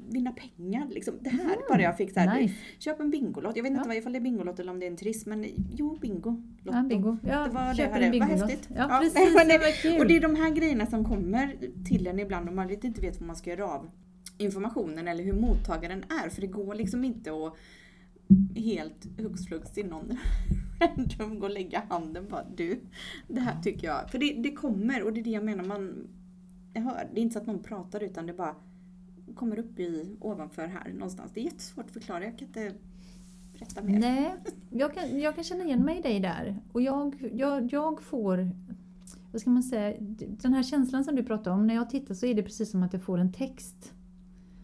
[0.09, 1.13] vinna pengar liksom.
[1.21, 2.41] Det här bara jag fick så här, Mm.
[2.43, 2.55] Nice.
[2.79, 3.55] köp en bingolott.
[3.55, 3.93] Jag vet inte Ja.
[3.95, 5.45] ifall det är bingolott eller om det är en triss, men
[5.75, 6.43] jo bingo.
[6.63, 6.77] Lotto.
[6.77, 7.17] Ja, bingo.
[7.23, 8.19] Ja, Det var det köper här en det.
[8.19, 8.51] Vad Bingolott.
[8.51, 8.69] häftigt.
[8.77, 9.13] Ja, precis.
[9.33, 9.99] det- det var kul.
[9.99, 11.55] Och det är de här grejerna som kommer
[11.87, 13.89] till en ibland om man inte vet vad man ska göra av
[14.41, 16.29] informationen eller hur mottagaren är.
[16.29, 17.53] För det går liksom inte att
[18.55, 20.17] helt hux flux till någon
[20.79, 22.79] random gå och lägga handen på du,
[23.27, 24.11] det här tycker jag.
[24.11, 26.07] För det, det kommer och det är det jag menar, man
[26.73, 28.55] jag hör, det är inte så att någon pratar utan det bara
[29.35, 31.31] kommer upp i ovanför här någonstans.
[31.33, 32.73] Det är jättesvårt att förklara, jag kan inte
[33.53, 33.99] berätta mer.
[33.99, 34.35] Nej,
[34.69, 36.57] jag kan, jag kan känna igen mig i dig där.
[36.71, 38.51] Och jag, jag, jag får,
[39.31, 42.25] vad ska man säga, den här känslan som du pratar om, när jag tittar så
[42.25, 43.93] är det precis som att jag får en text.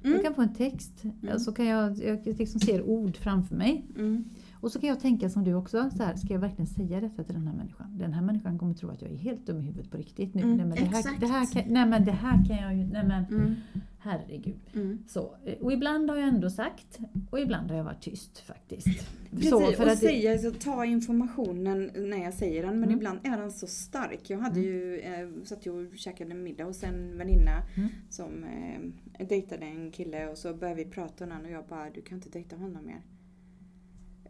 [0.07, 0.15] Mm.
[0.15, 1.03] Jag kan få en text,
[1.39, 3.85] så kan jag, jag liksom ser ord framför mig.
[3.95, 4.23] Mm.
[4.61, 7.23] Och så kan jag tänka som du också, så här, ska jag verkligen säga detta
[7.23, 7.97] till den här människan?
[7.97, 10.41] Den här människan kommer tro att jag är helt dum i huvudet på riktigt nu.
[10.41, 11.19] Mm, nej, men det här, exakt.
[11.19, 13.55] det här kan, nej men det här kan jag ju, nej men Mm.
[13.99, 14.55] herregud.
[14.75, 14.97] Mm.
[15.07, 15.31] Så,
[15.61, 16.99] och ibland har jag ändå sagt
[17.29, 18.87] och ibland har jag varit tyst faktiskt.
[19.31, 22.83] Precis, Så, och för att det- säga, så ta informationen när jag säger den, men
[22.83, 22.97] Mm.
[22.97, 24.29] ibland är den så stark.
[24.29, 27.89] Jag hade ju, eh, satt ju och käkade middag hos en väninna Mm.
[28.09, 31.89] som eh, dejtade en kille och så började vi prata om den och jag bara,
[31.89, 33.01] du kan inte dejta honom mer.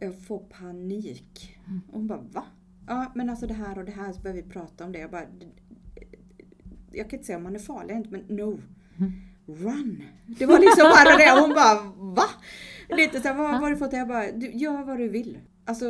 [0.00, 1.58] Jag får panik.
[1.66, 1.80] Mm.
[1.88, 2.44] Och hon bara, va?
[2.86, 4.98] Ja, men alltså det här och det här, så började vi prata om det.
[4.98, 5.26] Jag bara,
[6.92, 8.60] jag kan inte säga om han är farlig inte, men no.
[8.98, 9.12] Mm.
[9.46, 10.02] Run!
[10.26, 11.40] Det var liksom bara det.
[11.40, 12.24] Hon bara, va?
[12.88, 13.92] Lite så här, vad har du fått?
[13.92, 15.38] Jag bara, du, gör vad du vill.
[15.64, 15.86] Alltså,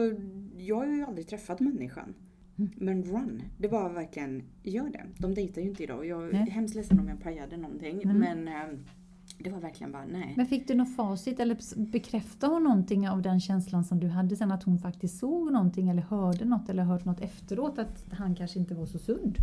[0.56, 2.14] jag har ju aldrig träffat människan.
[2.58, 2.70] Mm.
[2.76, 5.06] Men run, det var verkligen, gör det.
[5.18, 6.50] De dejtar ju inte idag och jag är Nej.
[6.50, 8.02] hemskt ledsen om jag pajade någonting.
[8.02, 8.18] Mm.
[8.18, 8.78] Men eh,
[9.38, 10.34] det var verkligen bara, nej.
[10.36, 11.56] Men fick du något facit eller
[11.90, 15.88] bekräftade hon någonting av den känslan som du hade sen att hon faktiskt såg någonting
[15.88, 19.36] eller hörde något eller hört något efteråt att han kanske inte var så sund?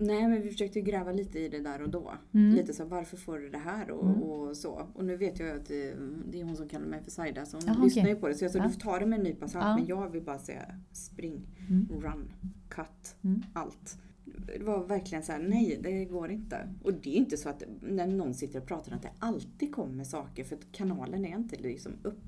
[0.00, 2.12] Nej men vi försökte gräva lite i det där och då.
[2.32, 2.54] Mm.
[2.56, 4.22] Lite så varför får du det här och, Mm.
[4.22, 4.82] och så.
[4.94, 5.94] Och nu vet jag att det,
[6.30, 8.14] det är hon som kallar mig för Saida så hon Jaha, lyssnar okej.
[8.14, 8.34] ju på det.
[8.34, 8.64] Så jag sa Ja.
[8.64, 9.76] du får ta det med en nypa salt Ja.
[9.76, 10.62] men jag vill bara säga
[10.92, 11.88] spring, Mm.
[12.02, 12.30] run,
[12.68, 13.42] cut, Mm.
[13.52, 13.98] allt.
[14.58, 16.68] Det var verkligen så här: nej det går inte.
[16.82, 20.04] Och det är inte så att när någon sitter och pratar att det alltid kommer
[20.04, 22.22] saker för att kanalen är inte liksom öppen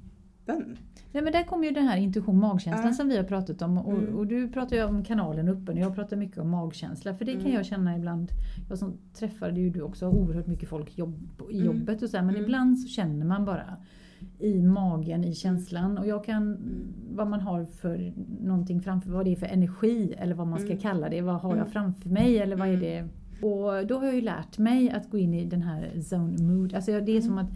[0.46, 0.76] öppen.
[1.12, 2.92] Nej men där kommer ju den här intuition magkänslan Ja.
[2.92, 4.14] som vi har pratat om och, Mm.
[4.16, 7.32] och du pratar ju om kanalen öppen och jag pratar mycket om magkänsla för det
[7.32, 7.52] kan Mm.
[7.54, 8.28] jag känna ibland.
[8.68, 11.66] Jag som träffade ju du också oerhört mycket folk jobb, i Mm.
[11.66, 12.44] jobbet och så här, men Mm.
[12.44, 13.76] ibland så känner man bara
[14.38, 16.58] i magen, i känslan och jag kan
[17.12, 20.68] vad man har för någonting framför, vad det är för energi eller vad man ska
[20.70, 20.78] Mm.
[20.78, 21.20] kalla det.
[21.20, 21.70] Vad har jag Mm.
[21.70, 22.80] framför mig eller vad är Mm.
[22.80, 23.08] det?
[23.46, 26.74] Och då har jag ju lärt mig att gå in i den här zone mood.
[26.74, 27.46] Alltså det är som att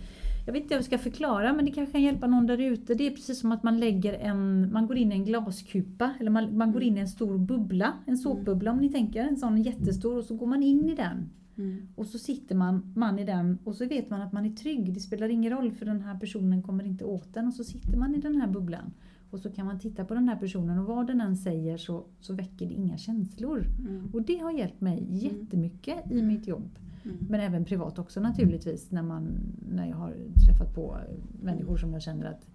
[0.47, 2.95] jag vet inte hur jag ska förklara men det kanske kan hjälpa någon där ute.
[2.95, 6.31] Det är precis som att man lägger en, man går in i en glaskupa eller
[6.31, 9.63] man, man går in i en stor bubbla, en såpbubbla om ni tänker, en sån
[9.63, 11.31] jättestor och så går man in i den.
[11.57, 11.89] Mm.
[11.95, 14.95] Och så sitter man, man i den och så vet man att man är trygg.
[14.95, 17.47] Det spelar ingen roll för den här personen kommer inte åt den.
[17.47, 18.93] Och så sitter man i den här bubblan.
[19.31, 22.05] Och så kan man titta på den här personen och vad den än säger så,
[22.21, 23.67] så väcker det inga känslor.
[23.79, 24.11] Mm.
[24.13, 26.79] Och det har hjälpt mig jättemycket i mitt jobb.
[27.05, 27.17] Mm.
[27.31, 29.29] Men även privat också naturligtvis när, man,
[29.71, 30.15] när jag har
[30.47, 30.97] träffat på
[31.43, 32.47] människor som jag känner att,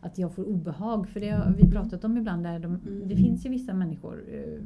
[0.00, 1.08] att jag får obehag.
[1.08, 2.44] För det har vi pratat om ibland.
[2.44, 3.08] Där de, Mm.
[3.08, 4.62] Det finns ju vissa människor eh,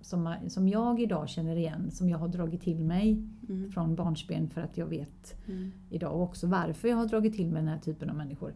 [0.00, 3.70] som, som jag idag känner igen, som jag har dragit till mig Mm.
[3.72, 5.72] från barnsben för att jag vet Mm.
[5.90, 8.52] idag också varför jag har dragit till mig den här typen av människor.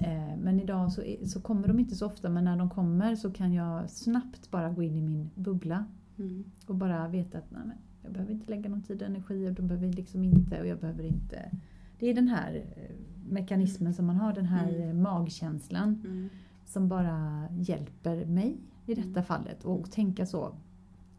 [0.00, 3.30] Eh, Men idag så, så kommer de inte så ofta men när de kommer så
[3.30, 5.84] kan jag snabbt bara gå in i min bubbla
[6.18, 6.44] Mm.
[6.66, 9.52] och bara veta att nej, men jag behöver inte lägga någon tid och energi och
[9.52, 11.50] de behöver liksom inte och jag behöver inte.
[11.98, 12.96] Det är den här eh,
[13.28, 14.88] mekanismen som man har, den här Mm.
[14.88, 16.28] eh, magkänslan Mm.
[16.66, 18.56] som bara hjälper mig
[18.86, 19.24] i detta Mm.
[19.24, 20.54] fallet och tänka så.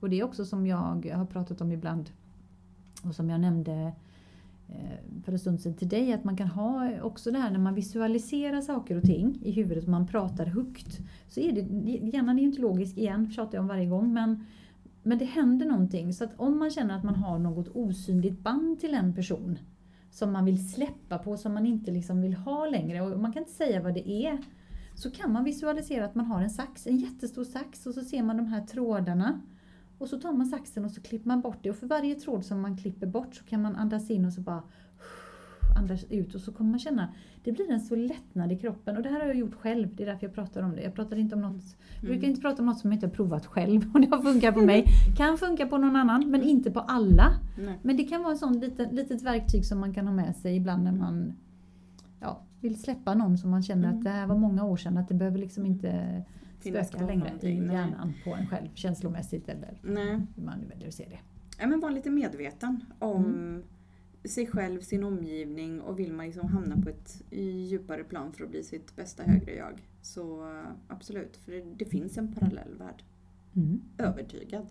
[0.06, 0.78] Och det är också som jag
[1.14, 2.10] har pratat om ibland
[3.04, 3.94] och som jag nämnde
[4.70, 7.60] eh, för en stund sedan till dig att man kan ha också det här när
[7.60, 11.00] man visualiserar saker och ting i huvudet och man pratar högt.
[11.28, 11.62] Så är det,
[12.08, 14.46] hjärnan är ju inte logisk igen, tjatar jag om varje gång, men,
[15.04, 16.14] men det händer någonting.
[16.14, 19.60] Så att om man känner att man har något osynligt band till en person
[20.12, 23.42] som man vill släppa på, som man inte liksom vill ha längre och man kan
[23.42, 24.38] inte säga vad det är.
[24.96, 28.24] Så kan man visualisera att man har en sax, en jättestor sax och så ser
[28.24, 29.42] man de här trådarna.
[29.98, 32.46] Och så tar man saxen och så klipper man bort det och för varje tråd
[32.46, 34.64] som man klipper bort så kan man andas in och så bara
[35.78, 37.10] andas ut och så kommer man känna,
[37.44, 40.04] det blir en så lättnad i kroppen och det här har jag gjort själv, det
[40.04, 40.82] är därför jag pratar om det.
[40.82, 41.64] Jag pratar inte om något,
[42.02, 44.22] jag brukar inte prata om något som jag inte har provat själv och det har
[44.22, 44.86] funkat på mig.
[45.18, 47.40] Kan funka på någon annan men inte på alla.
[47.58, 47.80] Nej.
[47.84, 50.56] Men det kan vara en sån liten, litet verktyg som man kan ha med sig
[50.56, 51.34] ibland när man
[52.20, 53.98] ja, vill släppa någon som man känner Mm.
[53.98, 56.24] att det här var många år sedan, att det behöver liksom inte
[56.72, 60.22] Kvar längre i hjärnan på en själv känslomässigt eller Nej.
[60.36, 61.20] hur man nu väljer att se det.
[61.60, 63.64] Ja, men var lite medveten om Mm.
[64.24, 68.50] sig själv, sin omgivning och vill man liksom hamna på ett djupare plan för att
[68.50, 69.82] bli sitt bästa högre jag.
[70.02, 73.04] Så eh, absolut, för det, det finns en parallell värld.
[73.56, 73.82] Mm.
[73.98, 74.68] Övertygad.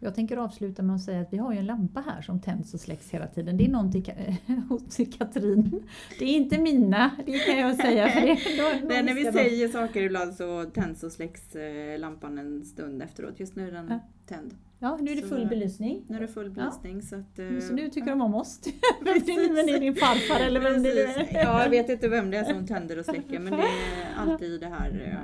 [0.00, 2.74] Jag tänker avsluta med att säga att vi har ju en lampa här som tänds
[2.74, 3.56] och släcks hela tiden.
[3.56, 4.36] Det är någon till, Ka-
[4.68, 5.82] hos Katrin.
[6.18, 8.08] Det är inte mina, det kan jag säga.
[8.08, 11.98] För det, då, Nej, när vi de- säger saker ibland så tänds och släcks eh,
[11.98, 13.40] lampan en stund efteråt.
[13.40, 13.98] Just nu är den Ja.
[14.26, 14.54] tänd.
[14.80, 16.02] Ja, nu är det Så- full belysning.
[16.08, 17.38] Nu är det full belysning så att...
[17.38, 18.60] eh, Så nu tycker de om oss.
[19.04, 21.32] Vem det nu är din farfar eller vem det Precis.
[21.34, 21.42] är.
[21.44, 24.52] Ja, jag vet inte vem det är som tänder och släcker men det är alltid
[24.52, 25.18] i det här eh,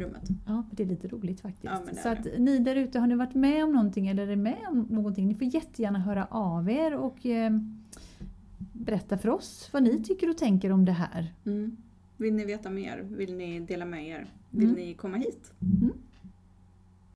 [0.00, 0.28] rummet.
[0.46, 1.64] Ja, det är lite roligt faktiskt.
[1.64, 4.56] Ja, så att ni där ute, har ni varit med om någonting eller är med
[4.70, 5.28] om någonting?
[5.28, 7.50] Ni får jättegärna höra av er och eh,
[8.72, 11.32] berätta för oss vad ni tycker och tänker om det här.
[11.46, 11.76] Mm.
[12.16, 13.02] Vill ni veta mer?
[13.10, 14.26] Vill ni dela med er?
[14.50, 14.76] Vill Mm.
[14.80, 15.52] ni komma hit?